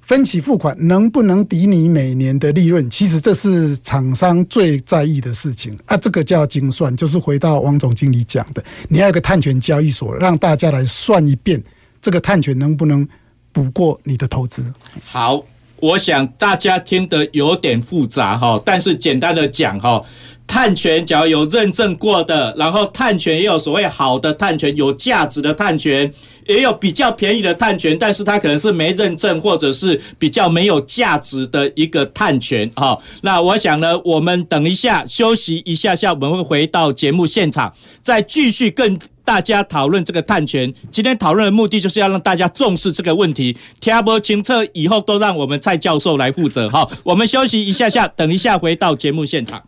[0.00, 2.88] 分期付款能不能抵你每年的利润？
[2.88, 5.94] 其实这是厂商最在意的事情啊！
[5.98, 11.62] 这个叫精算，就是回到王总经理讲的，你要有个碳权交易所，让大家来算一遍，
[12.00, 13.06] 这个碳权能不能
[13.52, 14.72] 不过你的投资？
[15.04, 15.42] 好，
[15.80, 20.04] 我想大家听得有点复杂哈，但是简单的讲哈。
[20.48, 26.10] 碳权只要有认证过的，然后碳权也有所谓好的碳权，有价值的碳权，
[26.48, 32.98] 也有比较便宜的碳权，但是它可能是没认证或者是比较没有价值的一个碳权哈。
[33.20, 40.72] 那我想呢，我们等一下休息一下下，我们会回到节目现场，再继续跟大家讨论这个碳权。
[40.90, 46.88] 今天讨论的目的就是要让大家重视这个问题，听不清楚以后都让我们蔡教授来负责哈。
[47.04, 49.62] 我们休息一下下，等一下回到节目现场。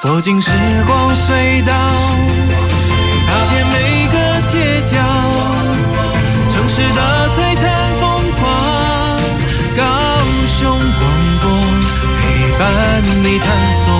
[0.00, 0.50] 走进时
[0.86, 1.72] 光隧道，
[3.26, 4.96] 踏遍每个街角，
[6.48, 9.20] 城市的璀璨风光，
[9.76, 9.82] 高
[10.46, 10.78] 雄广
[11.42, 11.50] 播
[12.22, 12.22] 陪
[12.56, 13.90] 伴你探索。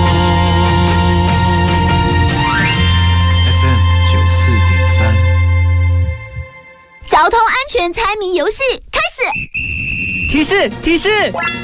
[3.59, 4.97] FM 九四点三，
[7.07, 10.29] 交通安全猜谜游戏开始。
[10.31, 11.09] 提示提示，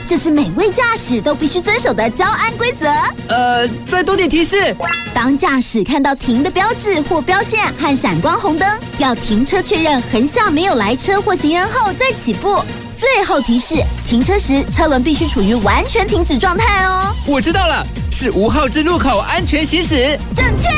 [0.08, 2.88] 这是每位驾驶都必须遵守的交安规则。
[3.28, 4.76] 呃，再多点提示。
[5.14, 12.60] 当驾驶看到停的标志或标线和闪光红灯，要停车确认横向没有来车或行人后再起步。
[12.98, 17.16] 最后提示：停车时车轮必须处于完全停止状态哦。
[17.28, 20.20] 我知道了，是五号之路口安全行驶。
[20.36, 20.70] 正确。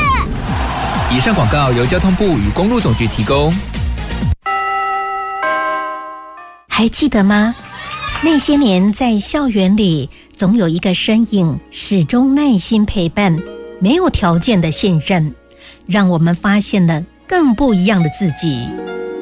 [1.10, 3.50] 以上广告由交通部与公路总局提供。
[6.78, 7.56] 还记得吗？
[8.22, 13.36] 那些年，在校园里，总有一个身影始终耐心陪伴，
[13.80, 15.34] 没有条件的信任，
[15.86, 18.68] 让我们发现了更不一样的自己。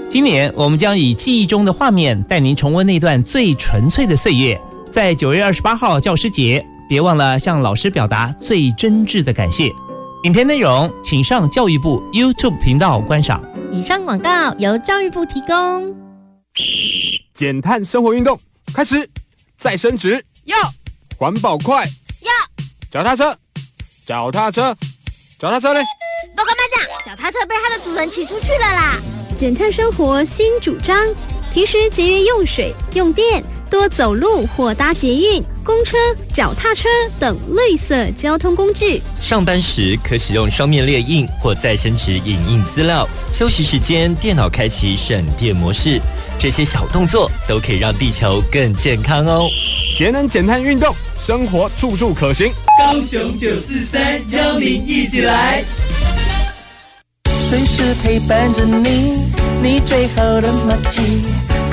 [0.07, 4.61] 今年，我们将以记忆中的画面带您重温那段最纯粹的岁月。
[4.91, 9.73] 在九月二十八号教师节，别忘了向老师表达最真挚的感谢。
[10.25, 13.43] 影片内容，请上教育部 YouTube 频道观赏。
[13.73, 16.06] 以上广告由教育部提供。
[17.35, 18.39] 减碳生活运动
[18.75, 19.09] 开始，
[19.59, 20.57] 再升职，要
[21.19, 21.85] 环保快，
[22.23, 22.33] 要
[22.91, 23.37] 脚踏车，
[24.07, 24.77] 脚踏车，
[25.39, 25.83] 脚踏车嘞！
[26.35, 28.97] 报告班长，脚踏车被它的主人骑出去了啦！
[29.39, 30.97] 减碳生活新主张，
[31.53, 35.97] 平时节约用水用电，多走路或搭捷运、公车、
[36.33, 39.01] 脚踏车等绿色交通工具。
[39.21, 43.09] 上班时可使用双面列印或再生纸影印资料。
[43.33, 46.01] 休息时间，电脑开启省电模式。
[46.39, 49.49] 这些小动作都可以让地球更健康哦！
[49.97, 52.53] 节能减碳运动，生活处处可行。
[52.79, 55.65] 高雄九四三邀您一起来，
[57.49, 59.17] 随时陪伴着你，
[59.63, 61.01] 你最好的默契，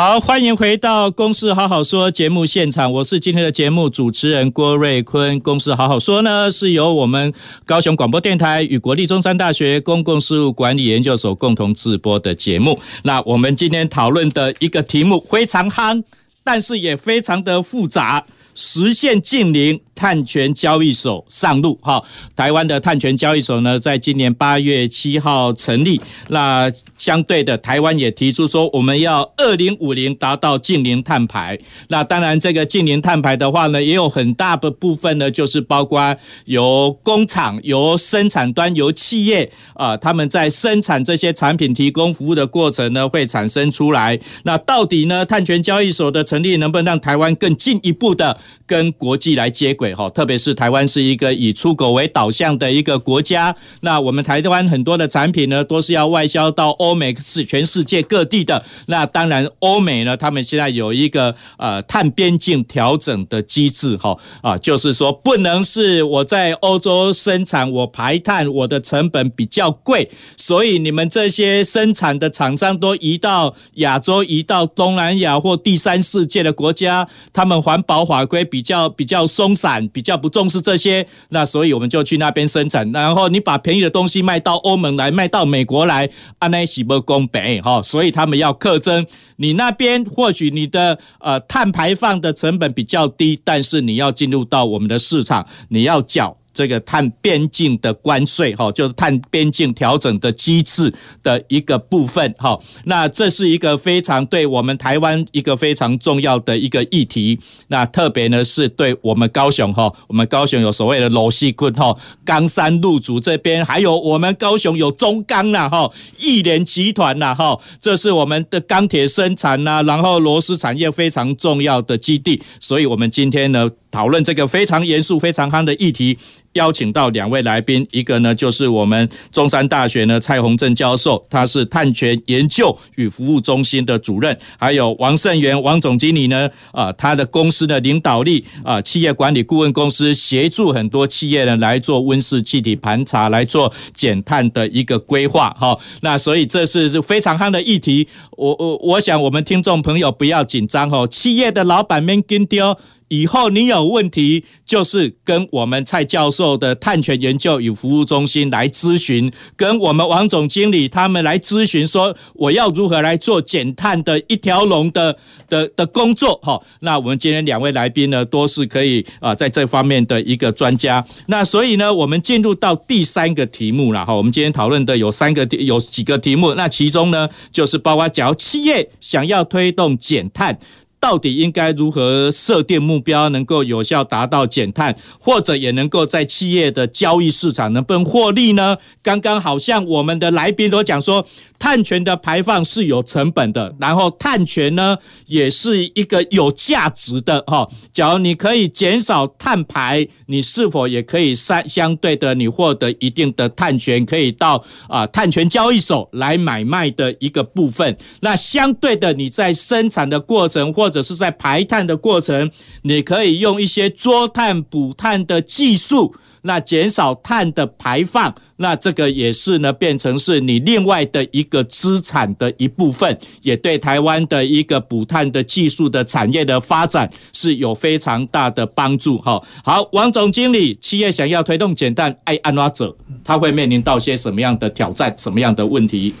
[0.00, 5.36] 好欢迎回到《公事好好说》节目现场，我是今天的节目主持人郭瑞坤。
[5.42, 7.30] 《公事好好说》呢，是由我们
[7.66, 12.78] 高雄广播电台与国立中山大学公共事务管理研究所共同制播的节目。
[13.02, 16.02] 那我们今天讨论的一个题目非常夯，
[16.42, 19.82] 但是也非常的复杂，实现净零。
[20.00, 22.02] 碳权交易所上路哈，
[22.34, 26.00] 台湾的碳权交易所呢，在今年八月七号成立。
[26.28, 31.58] 那相对的，台湾也提出说，我们要二零五零达到净零碳排。
[31.88, 44.18] 那当然，这个净零碳排的话呢，也有很大的部分呢，就是包括由工厂、由生产端、由企业啊，他们在生产这些产品、提供服务的过程呢，会产生出来。
[44.44, 49.89] 那到底呢，碳权交易所的成立，能不能让台湾更进一步的跟国际来接轨？
[49.94, 58.64] 好，特别是台湾是一个以出口为导向的一个国家，那我们台湾很多的产品呢，都是要外销到欧美，是全世界各地的。
[58.86, 79.79] 那当然，欧美呢，他们现在有一个呃碳边境调整的机制，哈啊，就是说不能是我在欧洲生产，我排碳，我的成本比较贵，所以你们这些生产的厂商都移到亚洲，移到东南亚或第三世界的国家，他们环保法规比较比较松散。
[79.88, 89.06] 比较不重视这些，那所以我们就去那边生产，然后你把便宜的东西卖到欧盟来，卖到美国来，安内西不公平哈，所以他们要克征。
[89.36, 96.39] 你那边或许你的呃碳排放的成本比较低，但是你要进入到我们的市场，你要缴。
[96.60, 100.92] 这个碳边境的关税，哈，就是碳边境调整的机制
[101.22, 102.60] 的一个部分，哈。
[102.84, 107.40] 那这是一个非常对我们台湾一个非常重要的一个议题。
[107.68, 111.96] 那特别呢，是对我们高雄，哈，我们高雄有所谓的螺丝棍，哈，
[112.26, 122.42] 冈山路竹这边，还有我们高雄有中钢啦，哈，亿联集团啦，哈，这是我们的钢铁生产呐，然后螺丝产业非常重要的基地。
[122.60, 126.16] 所以我们今天呢，讨论这个非常严肃、非常夯的议题，
[126.52, 152.76] 邀请到两位来宾，一个呢就是我们中山大学呢蔡宏正教授，他是碳权研究与服务中心的主任，还有王胜源王总经理呢，啊，他的公司的领导力啊，企业管理顾问公司协助很多企业呢来做温室气体盘查，来做减碳的一个规划，哈，那所以这是非常夯的议题，我我我想我们听众朋友不要紧张哦，企业的老板们跟丢。
[153.10, 165.18] 以后你有问题，就是跟我们蔡教授的碳权研究与服务中心来咨询，跟我们王总经理他们来咨询，说我要如何来做减碳的一条龙的
[165.48, 166.38] 的的工作。
[166.40, 171.04] 哈，那我们今天两位来宾呢，都是可以啊，在这方面的一个专家。
[171.26, 174.14] 那所以呢，我们进入到第三个题目了哈。
[174.14, 180.56] 我们今天讨论的有三个有几个题目，那其中呢，就是包括假如企业想要推动减碳。
[181.00, 188.76] 到底应该如何设定目标，能够有效达到减碳，或者也能够在企业的交易市场能不能获利呢？
[189.02, 191.26] 刚刚好像我们的来宾都讲说。
[191.60, 194.96] 碳权的排放是有成本的，然后碳权呢
[195.26, 197.68] 也是一个有价值的哈。
[197.92, 207.96] 假如你可以减少碳排，你是否也可以相相对的你获得一定的碳权，可以到啊碳权交易所来买卖的一个部分。
[208.22, 212.50] 那相对的你在生产的过程或者是在排碳的过程，
[212.82, 216.14] 你可以用一些捉碳补碳的技术。
[216.42, 229.18] 那减少碳的排放，那这个也是呢，变成是你另外的一个资产的一部分，也对台湾的一个补碳的技术的产业的发展是有非常大的帮助。
[229.18, 236.14] 哈，好，王总经理，企业想要推动减碳，爱安拉者，他会面临到些什么样的挑战，什么样的问题？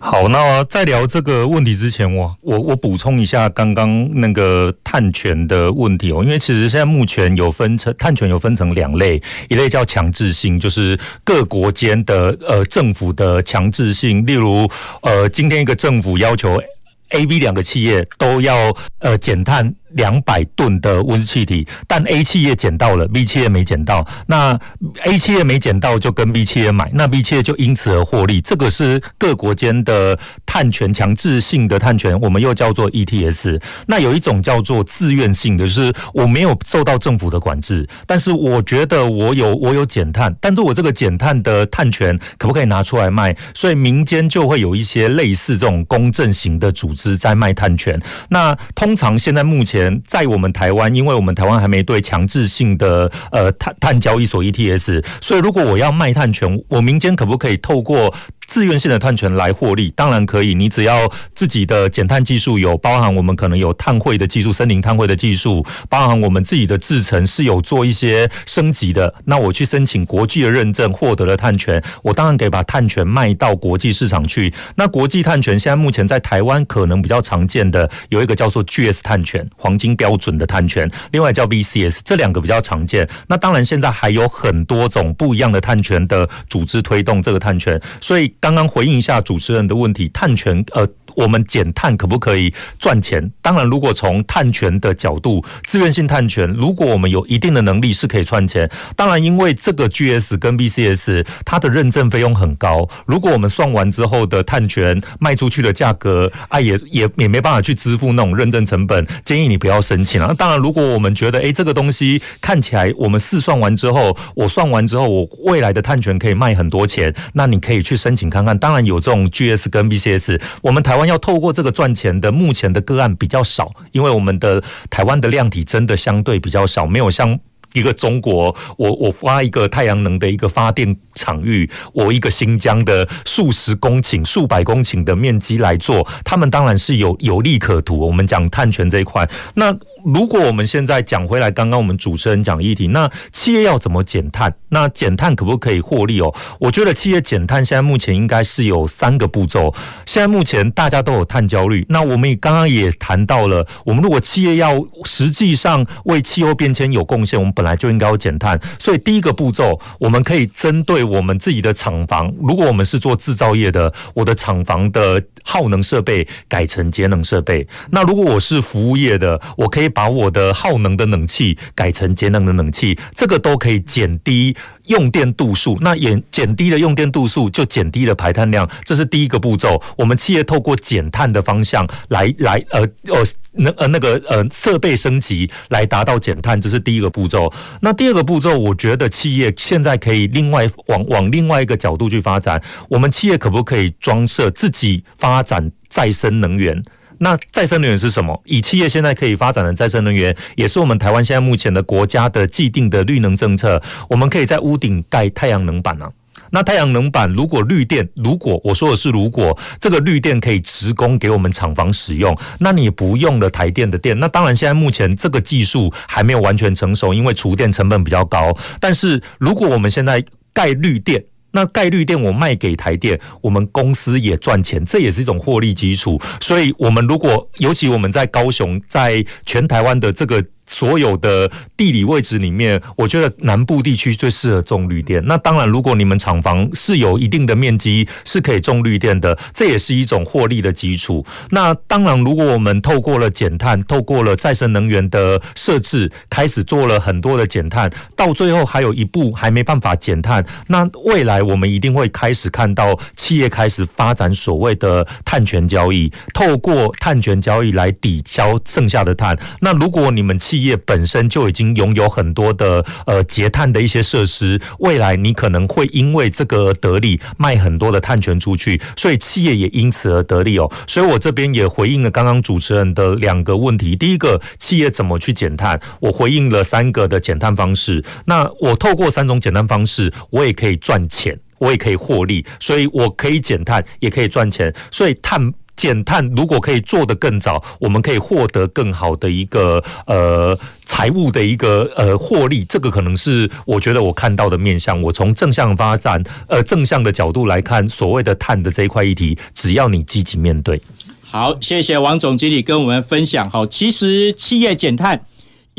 [0.00, 14.68] 好，那在聊这个问题之前，我我我补充一下刚刚那个探权的问题哦，因为其实现在目前有分成探权有分成两类，一类叫强制性，就是各国间的呃政府的强制性，例如
[15.02, 16.62] 呃今天一个政府要求
[17.10, 19.74] A、B 两个企业都要呃减碳。
[19.90, 24.06] 两百吨的温室气体，但 A 企业捡到了，B 企业没捡到。
[24.26, 24.58] 那
[25.04, 28.40] A 企业没捡到，就跟 B 企业买，那 B 企业就因此而获利。
[28.40, 33.60] 这个是各国间的碳权强制性的碳权，我们又叫做 ETS。
[33.86, 43.34] 那有一种叫做自愿性的，就是我没有受到政府的管制，但是我觉得我有我有减碳，但是我这个减碳的碳权可不可以拿出来卖？
[43.54, 47.98] 所以民间就会有一些类似这种公正型的组织在卖碳权。
[48.28, 49.77] 那通常现在目前。
[50.06, 58.14] 在我们台湾，因为我们台湾还没对强制性的呃碳碳交易所 ETS，所以如果我要卖碳权，我民间可不可以透过？
[58.48, 60.54] 自愿性的碳权来获利，当然可以。
[60.54, 69.14] 你只要自己的减碳技术有包含，我们可能有碳汇的技术、森林碳汇的技术，包含我们自己的制程是有做一些升级的。
[69.26, 74.52] 那我去申请国际的认证，获得了碳权，我当然可以把碳权卖到国际市场去。
[74.76, 83.06] 那国际碳权现在目前在台湾可能比较常见的有一个叫做 GS 碳权，黄金标准的碳权，另外叫 VCS，这两个比较常见。
[83.26, 88.32] 那当然现在还有很多种不一样的碳权的组织推动这个碳权，所以。
[88.40, 90.88] 刚刚回应一下主持人的问题，碳权呃。
[91.18, 93.32] 我们减碳可不可以赚钱？
[93.42, 98.70] 当然，如果从碳权的角度，自愿性碳权，如果我们有一定的能力，是可以赚钱。
[98.94, 110.28] 当然，因为这个 GS 跟 BCS 它的认证费用很高，如果我们算完之后的碳权卖出去的价格啊，也也也没办法去支付那种认证成本，建议你不要申请了。
[110.28, 118.56] 那当然，如果我们觉得诶这个东西看起来我们试算完之后，我算完之后，我未来的碳权可以卖很多钱，那你可以去申请看看。
[118.56, 121.07] 当然有这种 GS 跟 BCS，我们台湾。
[121.08, 127.38] 要透过这个赚钱的，目前的个案比较少，因为我们的台湾的量体真的相对比较少，没有像
[127.72, 137.98] 一个中国，我我发一个太阳能的一个发电场域，我一个新疆的数十公顷、数百公顷的面积来做，他们当然是有有利可图。
[137.98, 139.76] 我们讲碳权这一块，那。
[140.04, 144.54] 如果我们现在讲回来，刚刚我们主持人讲议题，那企业要怎么减碳？
[144.70, 146.32] 那减碳可不可以获利哦？
[146.60, 149.74] 我觉得企业减碳现在目前应该是有三个步骤。
[150.06, 154.74] 现在目前大家都有碳焦虑，那我们刚刚也谈到了，我们如果企业要
[155.04, 158.60] 实际上为气候变迁有贡献，我们本来就应该要减碳。
[158.78, 167.66] 所以第一个步骤，我们可以针对我们自己的厂房，如果我们是做制造业的，我的厂房的耗能设备改成节能设备。
[167.90, 169.87] 那如果我是服务业的，我可以。
[169.88, 174.54] 把我的耗能的冷气改成节能的冷气，这个都可以减低
[174.86, 175.78] 用电度数。
[175.80, 179.80] 那减减低了用电度数，就减低了排碳量，这是第一个步骤。
[179.96, 187.52] 我们企业透过减碳的方向来来呃呃那呃那个呃设备升级来达到减碳，这是第一个步骤。
[187.80, 192.62] 那第二个步骤，我觉得企业现在可以另外往往另外一个角度去发展。
[192.88, 196.82] 我们企业可不可以装设自己发展再生能源？
[197.18, 198.40] 那再生能源是什么？
[198.44, 203.82] 以企业现在可以发展的再生能源，也是我们台湾现在目前的国家的既定的绿能政策。
[204.08, 206.10] 我们可以在屋顶盖太阳能板啊。
[206.50, 214.18] 那太阳能板如果绿电，如果我说的是如果这个绿电可以直供给我们厂房使用，那你不用的台电的电。
[214.18, 218.56] 那当然现在目前这个技术还没有完全成熟，因为储电成本比较高。
[218.80, 221.22] 但是如果我们现在盖绿电，
[221.52, 226.20] 那概率电我卖给台电，我们公司也赚钱，这也是一种获利基础。
[226.40, 230.44] 所以，我们如果尤其我们在高雄，在全台湾的这个。
[230.68, 235.24] 所有的地理位置里面，我觉得南部地区最适合种绿电。
[235.26, 241.24] 那当然，如果你们厂房是有一定的面积，是可以种绿电的，这也是一种获利的基础。
[241.50, 259.36] 那当然，如果我们透过了减碳，透过了再生能源的设置，开始做了很多的减碳，到最后还有一步还没办法减碳，那未来我们一定会开始看到企业开始发展所谓的碳权交易，透过碳权交易来抵消剩下的碳。
[259.60, 270.68] 那如果你们企企业本身就已经拥有很多的呃节碳的一些设施，未来你可能会因为这个得利卖很多的碳权出去，所以企业也因此而得利哦。
[270.88, 275.80] 所以我这边也回应了刚刚主持人的两个问题：第一个，企业怎么去减碳？
[276.00, 278.02] 我回应了三个的减碳方式。
[278.24, 281.38] 那我透过三种减碳方式，我也可以赚钱。
[281.58, 284.72] 我也可以获利，所以我可以减碳，也可以赚钱。
[284.92, 292.64] 所以碳减碳如果可以做得更早，我们可以获得更好的一个呃财务的一个呃获利。
[292.64, 295.00] 这个可能是我觉得我看到的面向。
[295.00, 300.82] 我从正向发展呃正向的角度来看，所谓的碳的这一块议题，只要你积极面对。
[301.30, 303.48] 好，谢谢王总经理跟我们分享。
[303.48, 305.20] 好，其实企业减碳。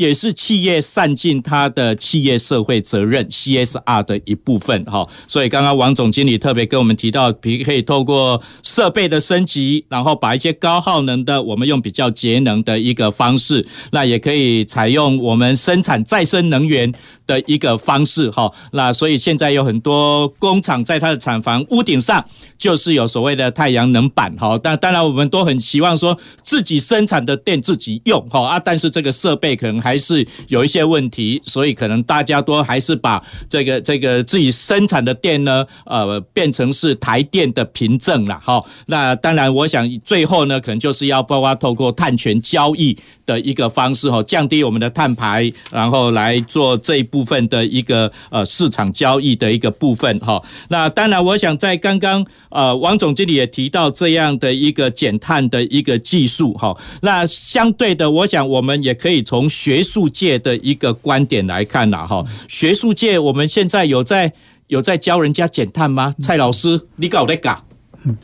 [0.00, 16.90] 也是企业善尽它的企业社会责任 CSR 的一部分哈，所以刚刚王总经理特别跟我们提到，可以透过设备的升级，然后把一些高耗能的，我们用比较节能的一个方式，那也可以采用我们生产再生能源
[17.26, 18.50] 的一个方式哈。
[18.72, 22.24] 那所以现在有很多工厂在它的厂房屋顶上
[22.56, 28.40] 就是有所谓的太阳能板哈，但当然我们都很期望说自己生产的电自己用哈。
[28.48, 38.68] 啊，但是这个设备可能还还是有一些问题，所以可能大家都还是把这个这个自己生产的电呢，呃，变成是台电的凭证了好。
[38.86, 42.96] 那当然，我想最后呢，可能就是要包括透过碳权交易
[43.30, 50.42] 的一个方式哈，降低我们的碳排，然后来做这一部分的一个呃市场交易的一个部分哈。
[50.68, 56.76] 那当然，我想在刚刚呃王总经理也提到这样的一个减碳的一个技术哈。
[57.02, 62.24] 那相对的，我想我们也可以从学术界的一个观点来看呐哈。
[62.48, 64.32] 学术界我们现在有在
[64.66, 66.14] 有在教人家减碳吗？
[66.20, 67.64] 蔡老师，你搞的搞？
[68.04, 68.16] 嗯，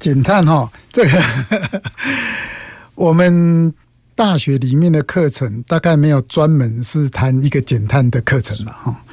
[0.00, 1.22] 减碳哈，这个
[2.96, 3.72] 我们。
[4.18, 9.04] 大学里面的课程大概没有专门是谈一个减碳的课程了哈。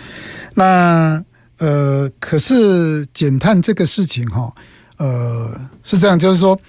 [0.55, 1.23] 那
[1.59, 4.51] 呃，可是减碳这个事情哈，
[4.97, 6.59] 呃，是这样，就是说，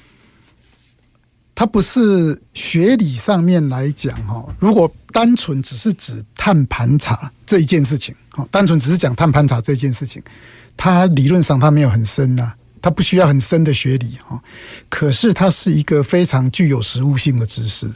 [1.55, 4.47] 它不是学理上面来讲哈。
[4.59, 10.23] 如果单纯只是指碳盘查这一件事情，哈，单纯只是讲碳盘查这件事情，
[10.77, 14.39] 它理论上它没有很深呐，它不需要很深的学理哈。
[14.91, 17.91] 可是它是一个非常具有实务性的知识。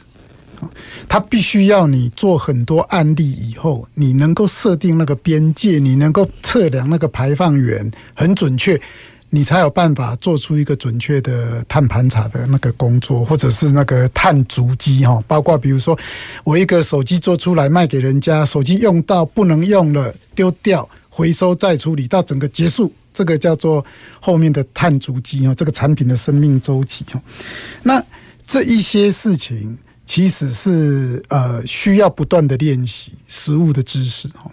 [1.07, 8.79] 它必须要你做很多案例以后，你能够设定那个边界，你能够测量那个排放源很准确，
[9.29, 15.23] 你才有办法做出一个准确的碳盘查的那个工作，或者是那个碳足迹哈。
[15.27, 15.97] 包括比如说，
[16.43, 23.85] 我一个手机做出来卖给人家，手机用到不能用了丢掉，回收再处理到整个结束，这个叫做
[24.19, 27.21] 后面的碳足迹哈，这个产品的生命周期哈。
[27.83, 28.03] 那
[28.45, 29.77] 这一些事情。
[30.05, 34.51] 其实是呃需要不断的练习实物的知识哈，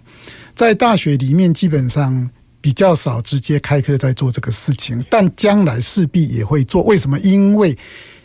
[0.54, 2.30] 在大学里面基本上
[2.60, 6.82] 比较少直接开课在做这个事情，但将来势必也会做。
[6.82, 7.18] 为什么？
[7.20, 7.76] 因为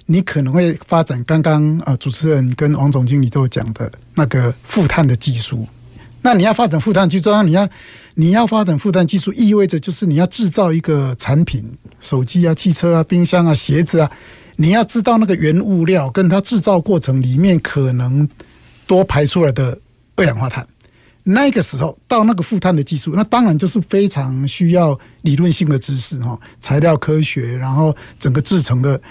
[0.05, 5.67] 你可能会发展刚刚呃主持人跟王总经理都讲的那个负碳的技术。
[6.21, 7.67] 那你要发展负碳技术，你要
[8.15, 14.11] 你要发展负碳技术，意味着就是你要制造一个产品，手机啊、汽车啊、冰箱啊、鞋子啊。
[14.57, 18.27] 你要知道那个原物料跟它制造过程里面可能
[18.85, 19.77] 多排出来的
[20.15, 20.67] 二氧化碳，
[21.23, 29.01] 那个时候到那个负碳的技术，那当然就是非常需要理论性的知识哈，材料科学，然后整个制成的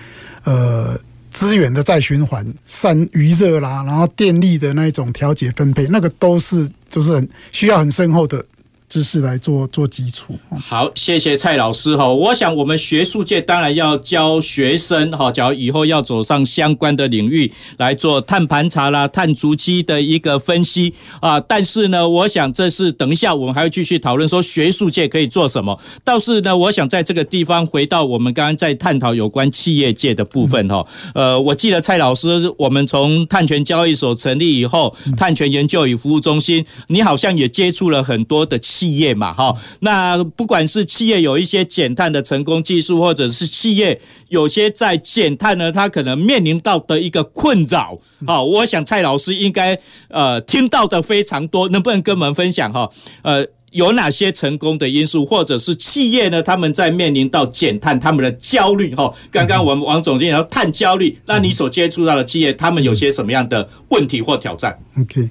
[0.44, 0.98] 呃
[1.30, 8.44] 资源的再循环、散余热啦，然后电力的那一种调节分配，那个都是就是很需要很深厚的。
[8.92, 10.38] 知识来做做基础。
[10.60, 12.06] 好，谢谢蔡老师哈。
[12.06, 21.40] 我想我们学术界当然要教学生哈，假如以后要走上相关的领域来做碳盘查啦、碳足迹的一个分析啊。
[21.40, 25.80] 但是呢，我想这是等一下我们还会继续讨论说学术界可以做什么。
[26.04, 30.86] 倒是呢，我想在这个地方回到我们刚刚在探讨有关企业界的部分哈。
[31.14, 49.78] 呃，我记得蔡老师，我们从碳权交易所成立以后，碳权研究与服务中心，你好像也接触了很多的企企业嘛，哈，那不管是企业有一些减碳的成功技术，或者是企业有些在减碳呢，它可能面临到的一个困扰，好，我想蔡老师应该
[50.08, 52.90] 呃听到的非常多，能不能跟我们分享哈？
[53.22, 56.42] 呃，有哪些成功的因素，或者是企业呢？
[56.42, 59.14] 他们在面临到减碳，他们的焦虑哈？
[59.30, 65.30] 刚刚我们王总监讲碳焦虑，那你所接触到的企业，他们有些什么样的问题或挑战？OK，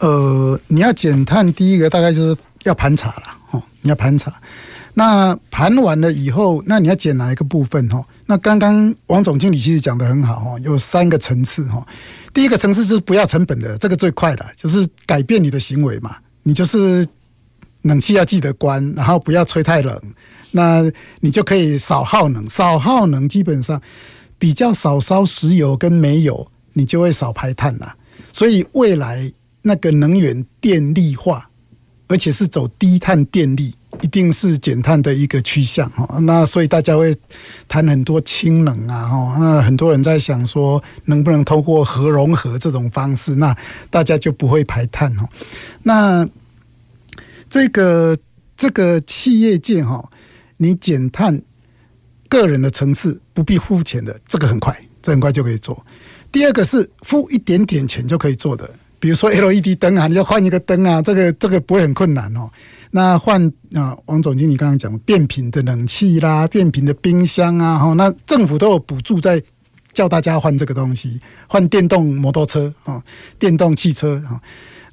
[0.00, 2.36] 呃，你要减碳，第一个大概就是。
[2.68, 4.32] 要盘查了哦，你要盘查。
[4.94, 8.04] 那盘完了以后，那你要减哪一个部分哦？
[8.26, 11.86] 那刚刚王总经理其实讲得很好哦，有三个层次哦。
[12.34, 16.16] 第一个层次是不要成本的，这个最快的，就是改变你的行为嘛。
[16.42, 17.06] 你就是
[17.82, 20.00] 冷气要记得关，然后不要吹太冷，
[20.50, 20.82] 那
[21.20, 22.48] 你就可以少耗能。
[22.48, 23.80] 少耗能基本上
[24.36, 27.96] 比较少烧石油跟煤油，你就会少排碳啦。
[28.32, 31.47] 所以未来那个能源电力化。
[32.08, 36.18] 而且是走低碳电力一定是减碳的一个趋向哈。
[36.20, 37.16] 那所以大家会
[37.68, 39.36] 谈很多氢能啊哈。
[39.38, 43.56] 那很多人在想说，能不能通过核融合这种方式，那
[43.90, 45.28] 大家就不会排碳哈。
[45.82, 46.28] 那
[47.48, 48.16] 这个
[48.56, 50.10] 这个企业界哈，
[50.56, 51.42] 你减碳
[52.28, 55.84] 个人的层次不必付钱的，这个很快，这很快就可以做。
[56.30, 58.70] 第二个是付一点点钱就可以做的。
[59.00, 62.50] 比如说 LED 灯啊，你要换一个灯啊，这个这个不会很困难哦。
[62.90, 63.44] 那换
[63.74, 69.42] 啊，王总经理刚刚讲变频的冷气啦，变频的冰箱啊，哈，那政府都有补助在
[69.92, 73.02] 叫大家换这个东西，换电动摩托车啊，
[73.38, 74.40] 电动汽车啊。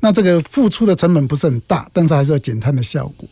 [0.01, 3.27] 那这个付出的成本不是很大，但是还是有减碳的效果。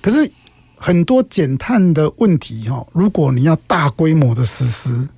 [0.00, 0.28] 可是
[0.76, 5.08] 很多减碳的问题哈，如果你要大规模的实施。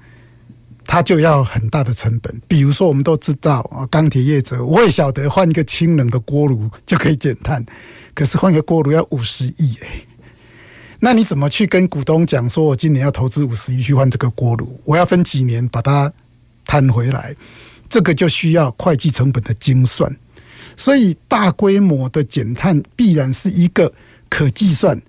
[0.92, 7.64] 它就要很大的成本，比如说我们都知道啊，钢铁业者我也晓得换一个氢能的锅炉就可以减碳，
[8.14, 9.88] 可是换一个锅炉要五十亿哎，
[11.00, 16.12] 那你怎么去跟股东讲说，我今年要投资五十亿去换这个锅炉，我要分几年把它
[16.66, 17.34] 摊回来，
[17.88, 20.14] 这个就需要会计成本的精算，
[20.76, 23.94] 所以大规模的减碳必然是一个
[24.28, 25.00] 可计算、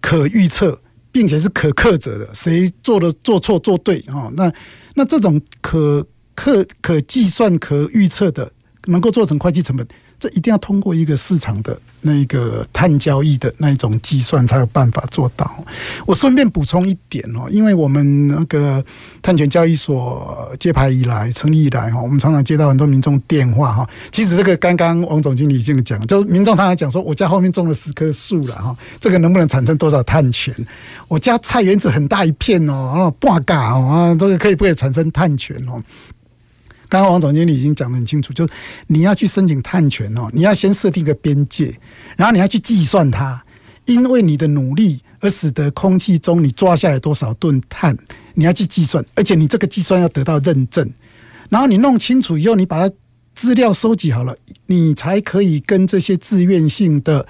[0.00, 0.78] 可预测。
[1.14, 4.32] 并且是可克责的，谁做的做错做对啊？
[4.34, 4.50] 那
[4.94, 8.52] 那这种可可可计算、可预测的，
[8.86, 9.86] 能够做成会计成本。
[10.18, 15.64] 这一定要通过一个市场的那个碳交易的那一种计算，才有办法做到。
[16.04, 18.84] 我顺便补充一点哦，因为我们那个
[19.22, 23.88] 碳权交易所揭牌以来、成立以来哈，我们常常接到很多民众电话哈。
[24.10, 30.54] 其实这个刚刚王总经理已经讲，就民众常常讲说，我家后面种了十棵树了哈，这个能不能产生多少碳权？
[31.08, 35.82] 我家菜园子很大一片哦，半嘎哦啊，这个可以不可以产生碳权哦？
[36.92, 38.52] 刚刚王总经理已经讲得很清楚，就是
[38.88, 41.74] 你要去申请碳权哦，你要先设定一个边界，
[42.18, 43.42] 然后你要去计算它，
[43.86, 47.96] 因为你的努力而使得空气中你抓下来多少吨碳，
[48.34, 50.86] 你要去计算，而且你这个计算要得到认证，
[51.48, 52.94] 然后你弄清楚以后，你把它
[53.34, 54.36] 资料收集好了，
[54.66, 57.26] 你才可以跟这些自愿性的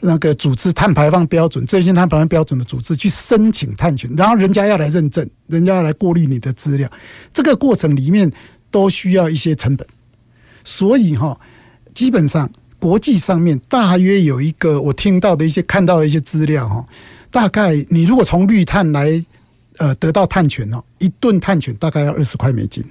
[0.00, 6.90] 那个组织碳排放标准、这些碳排放标准的组织去申请碳权，然后人家要来认证，人家要来过滤你的资料，
[7.32, 8.32] 这个过程里面。
[8.76, 9.86] 都需要一些成本，
[10.62, 11.40] 所以哈，
[11.94, 16.84] 基本上国际上面大约有一个我听到的一些看到的一些资料哈，
[17.30, 19.24] 大概你如果从绿碳来
[19.78, 22.84] 呃得到碳权哦，一吨碳权大概要二十块美金，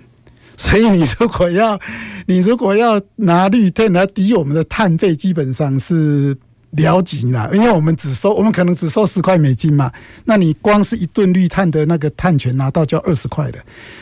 [0.58, 1.80] 所以你如果要
[2.26, 6.36] 你如果要拿绿碳来抵我们的碳费，基本上是。
[6.78, 9.92] 了解啦，因为我们只收，我们可能只收十块美金嘛，
[10.26, 13.60] 那你光是一吨绿碳的那个碳权拿到就要二十块了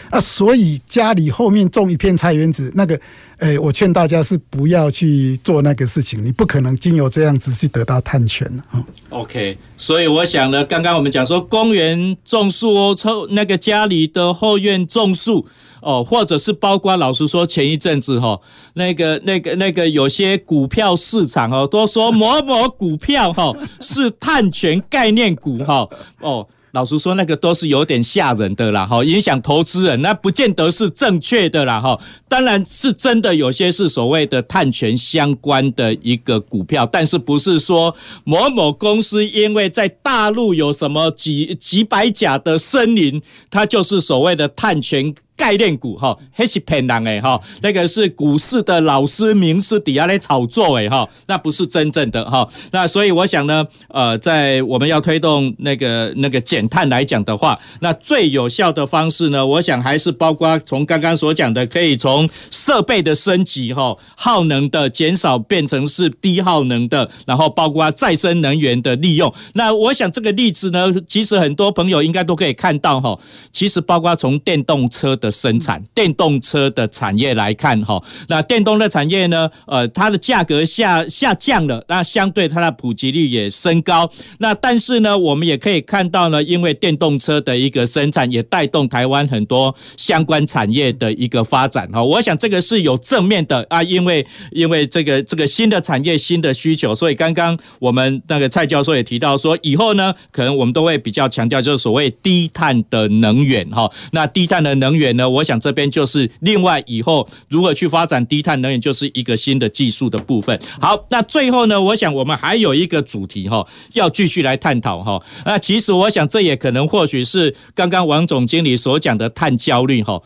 [0.10, 3.00] 啊，所以家里后面种一片菜园子，那个，
[3.38, 8.84] 诶，我劝大家是不要去做那个事情，你不可能经由这样子去得到碳权啊。
[9.10, 15.48] OK，所以我想呢，刚刚我们讲说公园种树哦，抽那个家里的后院种树。
[15.84, 18.40] 哦，或者是包括老实说，前一阵子哈，
[18.76, 25.88] 那个、那个、那个，有些股票市场哦，都说某某股票哈 是碳权概念股哈
[26.22, 26.48] 哦。
[26.74, 32.00] 老实说，那个都是有点吓人的啦，哈，影响投资人，那不见得是正确的啦，哈。
[32.28, 43.22] 当然是真的，有些是所谓的碳权相关的一个股票，但是不是说某某公司因为在大陆有什么几几百甲的森林，
[43.52, 45.14] 它就是所谓的碳权
[45.44, 52.48] 概念股，哈，还是骗人诶，哈，那个是股市的老师名师底下来炒作诶，哈，那不是真正的哈。
[52.72, 69.34] 那所以我想呢，呃，在我们要推动那个那个减碳来讲的话，那最有效的方式呢，我想还是包括从刚刚所讲的，可以从设备的升级哈，耗能的减少变成是低耗能的，然后包括再生能源的利用。
[69.56, 73.20] 那我想这个例子呢，其实很多朋友应该都可以看到哈。
[73.52, 84.10] 其实包括从电动车的生产、电动车的产业来看哈，那电动的产业呢，呃，它的价格下下降了，那相对它的普及率也升高。
[84.40, 92.04] 那但是呢，我们也可以看到呢，因为电动车的一个生产，也带动台湾很多相关产业的一个发展哈。
[92.04, 92.64] 我想这个。
[92.64, 103.92] 是有正面的啊，因为因为这个这个新的产业新的需求，所以刚刚我们那个蔡教授也提到说，以后呢，可能我们都会比较强调就是所谓低碳的能源哈。
[104.14, 110.60] 那低碳的能源呢，我想这边就是另外以后如何去发展低碳能源，就是一个新的技术的部分。
[110.80, 115.24] 好，那最后呢，我想我们还有一个主题哈，要继续来探讨哈。
[115.46, 120.22] 那其实我想这也可能或许是刚刚王总经理所讲的碳焦虑哈。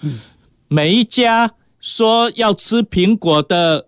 [0.68, 1.52] 每一家。
[1.80, 3.87] 说要吃苹果的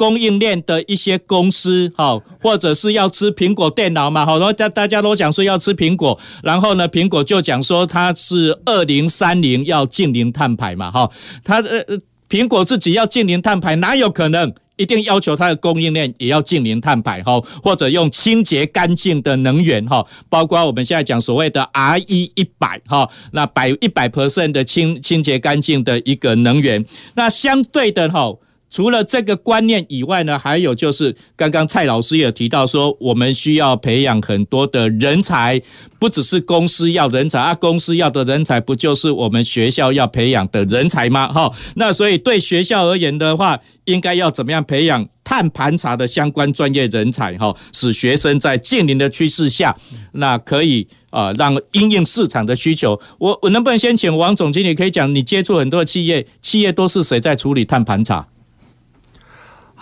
[0.00, 11.10] 供应链的一些公司，哈，或者是要吃苹果电脑嘛，好多大大家都讲说要吃苹果，然后呢，苹果就讲说它是二零三零要净零碳排嘛，哈，
[11.44, 11.84] 它呃
[12.30, 14.54] 苹果自己要净零碳排，哪有可能？
[14.76, 26.86] 一定要求它的供应链也要净零碳排哈，或者用清洁干净的能源哈，包括我们现在讲所谓的 RE 一百哈，那百一百 percent 的清清洁干净的一个能源，
[27.16, 28.32] 那相对的哈。
[28.70, 35.60] 除了这个观念以外呢，还有就是刚刚蔡老师也提到说，我们需要培养很多的人才，
[35.98, 41.32] 不只是公司要人才啊，公司要的人才不就是我们学校要培养的人才吗？
[41.32, 47.36] 哈，那所以对学校而言的话，应该要怎么样培养碳盘查的相关专业人才？
[47.38, 49.76] 哈，使学生在近零的趋势下，
[50.12, 53.00] 那可以啊，让应应市场的需求。
[53.18, 58.28] 我我能不能先请王总经理可以讲，你接触很多企业，企业都是谁在处理碳盘查？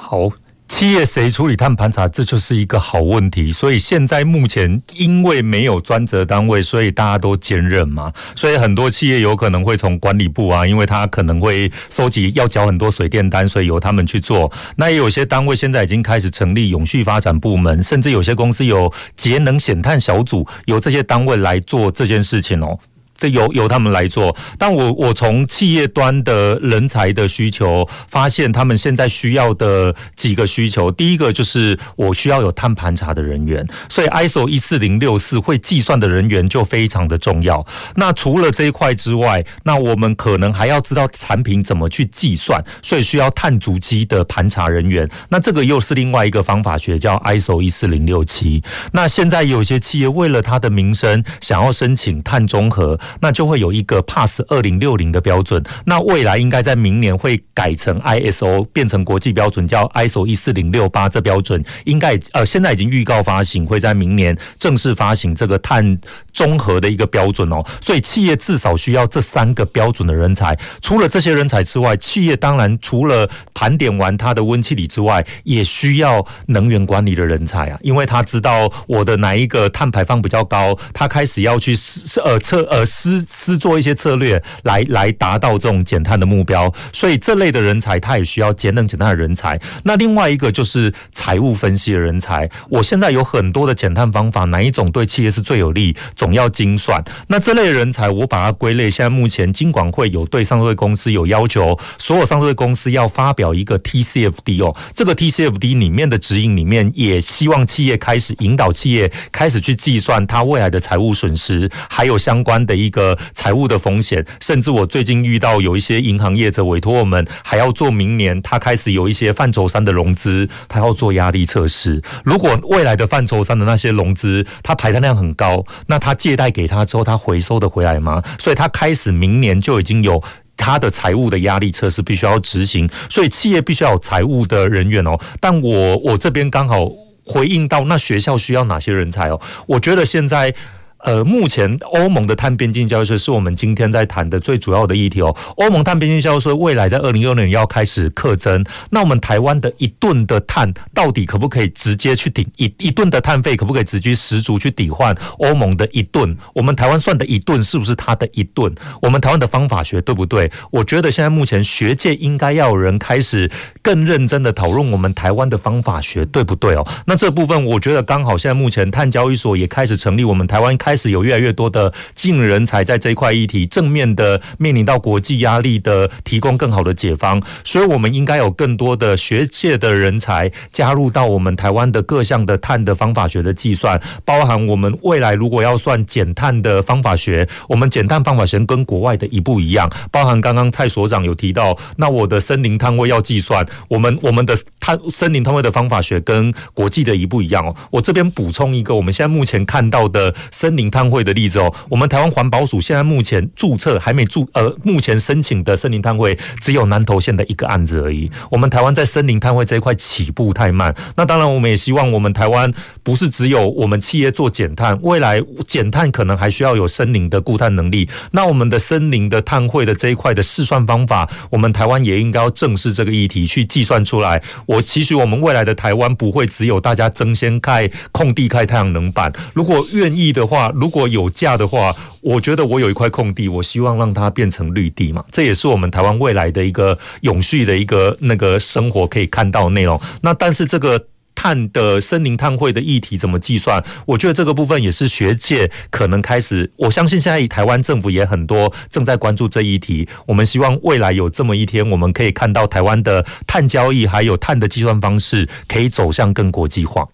[0.01, 0.31] 好，
[0.69, 3.51] 企业谁处理碳盘查，这就是一个好问题。
[3.51, 8.13] 所以现在目前因为没有专责单位，所以大家都兼任嘛。
[8.37, 14.51] 所以很多企业有可能会从管理部啊，因为他可能会收集要缴很多水电单，所以由他们去做。
[14.77, 22.79] 那也有些单位现在已经开始成立永续发展部门，甚至有些公司有节能减碳小组，由这些单位来做这件事情哦。
[23.19, 37.67] 这由由他们来做，但我我从企业端的人才的需求发现，他们现在需要的几个需求，第一个就是我需要有碳盘查的人员，所以 ISO 一四零六四会计算的人员就非常的重要。
[37.97, 45.11] 那除了这一块之外，那我们可能还要知道产品怎么去计算，所以需要碳足迹的盘查人员。
[45.31, 48.63] 那这个又是另外一个方法学，叫 ISO 一四零六七。
[48.93, 52.97] 那现在有些企业为了它的名声，想要申请碳中和。
[53.21, 61.09] 那就会有一个 Pass 二零六零的标准，那未来应该在明年会改成 ISO，变成国际标准，叫 ISO 一四零六八。
[61.09, 65.99] 这标准应该呃现在已经预告发行，会在明年正式发行这个碳
[66.33, 67.65] 综合的一个标准哦。
[67.81, 70.59] 所以企业至少需要这三个标准的人才。
[70.83, 81.75] 除了这些人才之外，企业当然除了盘点完它的温气体之外，也需要能源管理的人才啊，因为他知道我的哪一个碳排放比较高，他开始要去
[82.23, 82.85] 呃测呃。
[82.99, 89.61] 施施做一些策略来来达到这种减碳的目标，所以这类的人才他也需要节能减碳的人才。
[89.85, 92.51] 那另外一个就是财务分析的人才。
[92.69, 97.01] 我现在有很多的减碳方法，哪一种对企业是最有利，总要精算。
[97.29, 98.91] 那这类人才，我把它归类。
[98.91, 104.75] 现在目前金管会有对上市公司有要求，所有上市公司要发表一个 TCFD 哦。
[104.93, 112.88] 这个 TCFD 里面的指引里面，也希望企业开始引导企业开始去计算它未来的财务损失，还有相关的一。
[112.89, 122.03] 一个财务的风险，甚至我最近遇到有一些银行业者委托我们，还要做明年他开始有一些范畴三的融资，他要做压力测试。
[122.25, 128.23] 如果未来的范畴三的那些融资，他排单量很高，那他借贷给他之后，他回收的回来吗？
[128.39, 130.23] 所以他开始明年就已经有
[130.57, 135.19] 他的财务的压力测试必须要执行，所以企业必须要有财务的人员哦。
[135.39, 136.91] 但我我这边刚好
[137.27, 139.39] 回应到，那学校需要哪些人才哦？
[139.67, 140.55] 我觉得现在。
[140.99, 145.35] 呃，目前欧盟的碳边境交易税是我们今天在谈的最主要的议题哦。
[145.57, 156.37] 欧盟碳边境交易税未来在二零二六年要开始课征，那我们台湾的一吨的碳到底可不可以直接去抵一一吨的碳费可不可以直接十足去抵换欧盟的一吨？
[156.53, 158.75] 我们台湾算的一吨是不是它的一吨？
[159.01, 160.51] 我们台湾的方法学对不对？
[160.73, 163.49] 我觉得现在目前学界应该要有人开始
[163.83, 166.85] 更认真的讨论我们台湾的方法学对不对哦？
[167.07, 208.31] 那这部分我觉得刚好现在目前碳交易所也开始成立，我们台湾开开始有越来越多的净人才在这一块议题正面的面临到国际压力的提供更好的解方，所以我们应该有更多的学界的人才加入到我们台湾的各项的碳的方法学的计算，包含我们未来如果要算减碳的方法学，我们减碳方法学跟国外的一不一样，包含刚刚蔡所长有提到，那我的森林碳汇要计算，我们我们的碳森林碳汇的方法学跟国际的一不一样哦，我这边补充一个，我们现在目前看到的森林碳汇的例子哦，我们台湾环保署现在目前注册还没注呃，目前申请的森林碳汇只有南投县的一个案子而已。
[208.51, 210.95] 我们台湾在森林碳汇这一块起步太慢。
[211.17, 212.73] 那当然，我们也希望我们台湾
[213.03, 218.09] 不是只有我们企业做减碳，未来减碳可能还需要有森林的固碳能力。
[218.31, 224.41] 那我们的森林的碳汇的这一块的试算方法，我们台湾也应该要正视这个议题去计算出来。
[224.67, 230.68] 我其实我们未来的台湾不会只有大家争先盖空地开太阳能板，如果愿意的话。
[230.75, 240.01] 如果有价的话，我觉得我有一块空地，我希望让它变成绿地嘛，这也是我们台湾未来的一个永续的一个那个生活可以看到内容。
[240.23, 241.07] 那但是这个。
[241.41, 243.81] 碳的森林碳汇的议题怎么计算？
[244.07, 246.69] 我觉得这个部分也是学界可能开始。
[246.75, 250.09] 我相信现在台湾政府也很多正在关注这一题。
[250.27, 257.07] 我们希望未来有这么一天，我们可以看到台湾的碳交易还有碳的计算方式可以走向更国际化。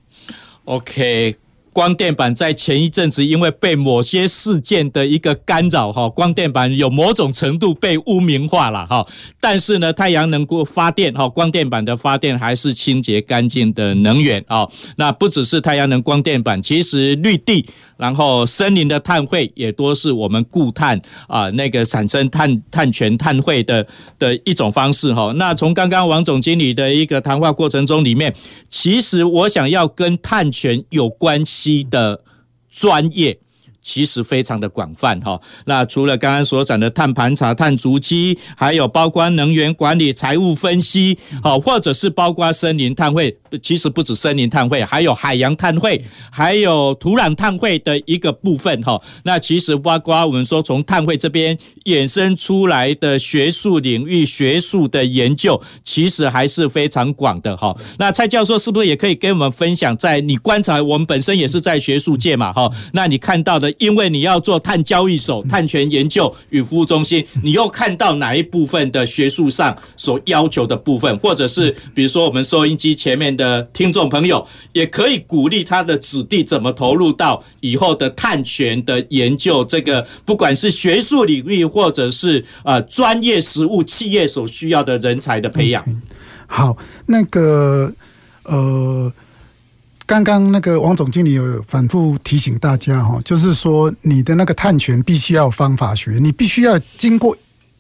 [0.65, 1.37] OK。
[1.75, 9.05] 光电板在前一阵子，因为被某些事件的一个干扰，哈，光电板有某种程度被污名化了，哈。
[9.41, 14.69] 但是呢，太阳能够发电，哈，光电板的发电还是清洁干净的能源，啊。
[14.97, 17.67] 那不只是太阳能光电板，其实绿地。
[17.97, 23.87] 然后森林的碳汇也多是我们固碳啊，那个产生碳碳权碳汇的
[24.19, 25.33] 的一种方式哈。
[25.37, 28.35] 那从刚刚王总经理的一个谈话过程中里面，
[28.69, 32.23] 其实我想要跟碳权有关系的
[32.71, 33.39] 专业。
[33.85, 49.01] 其实非常的广泛哈，那除了刚刚所讲的碳盘查、碳足迹，还有包括能源管理、财务分析，好，或者是包括森林碳汇，其实不止森林碳汇，还有海洋碳汇，还有土壤碳汇的一个部分哈。
[49.25, 57.77] 那其实包括我们说从碳汇这边衍生出来的学术领域、学术的研究，其实还是非常广的哈。
[57.99, 63.73] 那蔡教授是不是也可以跟我们分享，在你观察，我们本身也是在学术界嘛哈，那你看到的？
[63.79, 85.85] 因为你要做碳交易所、碳权研究与服务中心，你又看到哪一部分的学术上所要求的部分，或者是比如说我们收音机前面的听众朋友，也可以鼓励他的子弟怎么投入到以后的碳权的研究，这个不管是学术领域，或者是呃专业实务企业所需要的人才的培养。
[86.47, 87.93] 好，那个
[88.45, 89.13] 呃。
[90.07, 97.35] 刚刚那个王总经理有反复提醒大家哈，就是说你的那个碳权必须要方法学，你必须要经过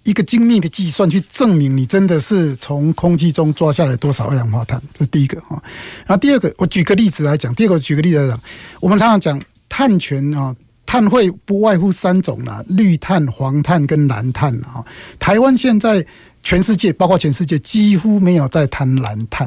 [0.04, 5.62] 一个精密的计算去证明你真的是从空气中抓下来多少二氧化碳，这是第一个哈。
[6.06, 8.40] 然后第二个，我举个例子来讲，第二个举个例子来讲，
[8.80, 9.38] 我们常常讲
[9.68, 10.56] 碳权啊，
[10.94, 14.78] 碳汇不外乎三种啦，绿碳、黄碳跟蓝碳啊。
[15.18, 16.06] 台湾现在
[16.44, 19.44] 全世界，包括全世界，几乎没有在谈蓝碳。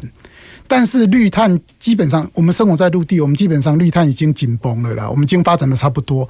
[0.68, 6.28] 但是绿碳基本上，我们生活在陆地，我们基本上绿碳已经紧绷了啦，我们已经发展的差不多，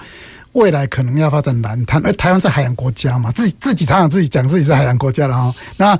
[0.51, 1.99] 未来可能要发展蓝碳。
[2.05, 5.51] 而台湾是海洋国家嘛，自己自己常常自己讲自己是海洋国家了哈。
[5.77, 5.99] 那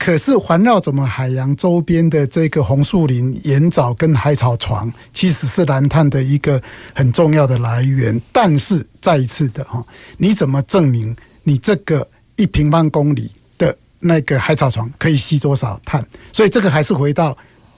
[0.00, 6.60] 可是环绕怎么海洋周边的这个红树林、盐藻跟海草床，其实是蓝碳的一个
[6.94, 8.18] 很重要的来源。
[8.32, 9.84] 但是再一次的哈，
[10.16, 16.04] 你怎么证明你这个一平方公里的那个海草床可以吸多少碳？
[16.32, 17.36] 所以这个还是回到。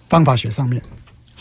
[0.08, 0.82] 方法学上面，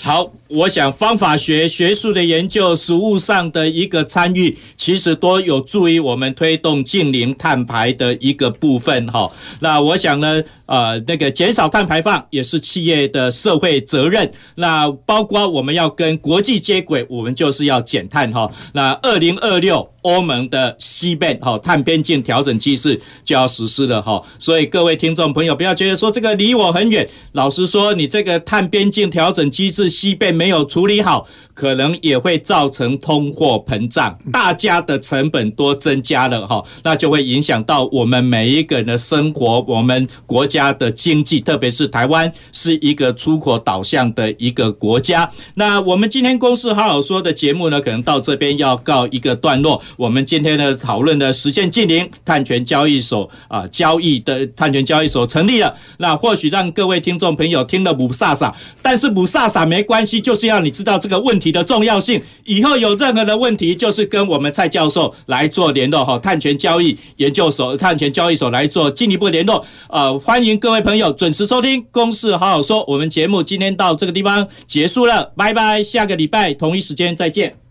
[0.04, 9.32] 好，我想方法学、学术的研究、实务上的一个参与，其实都有助于我们推动近零碳排的一个部分哈。
[9.60, 14.32] 那我想呢，呃，那个减少碳排放也是企业的社会责任。
[14.56, 18.52] 那包括我们要跟国际接轨，我们就是要减碳哈。
[18.74, 19.88] 那二零二六。
[20.04, 27.08] 欧盟的 CBAM 哈碳边境调整机制就要实施了哈，所以各位听众朋友不要觉得说这个离我很远。
[27.34, 31.28] 老实说，你这个碳边境调整机制西贝没有处理好，
[31.62, 45.30] 可能也会造成通货膨胀，大家的成本多增加了哈，那就会影响到我们每一个人的生活，我们国家的经济，特别是台湾是一个出口导向的一个国家。
[45.54, 49.80] 那我们今天公司好好说的节目呢，可能到这边要告一个段落。
[49.98, 58.52] 我们今天的讨论呢实现近零碳权交易所啊，交易的碳权交易所成立了，那或许让各位听众朋友听了不飒飒，
[58.82, 62.22] 但是不飒飒没关系，就是要你知道这个问题的重要性。
[62.46, 69.66] 以后有任何的问题，就是跟我们蔡教授来做联络哈，碳权交易研究所、碳权交易所来做进一步联络。
[69.90, 77.71] 呃，欢迎各位朋友准时收听《公事好好说》，我们节目今天到这个地方结束了，拜拜，下个礼拜同一时间再见。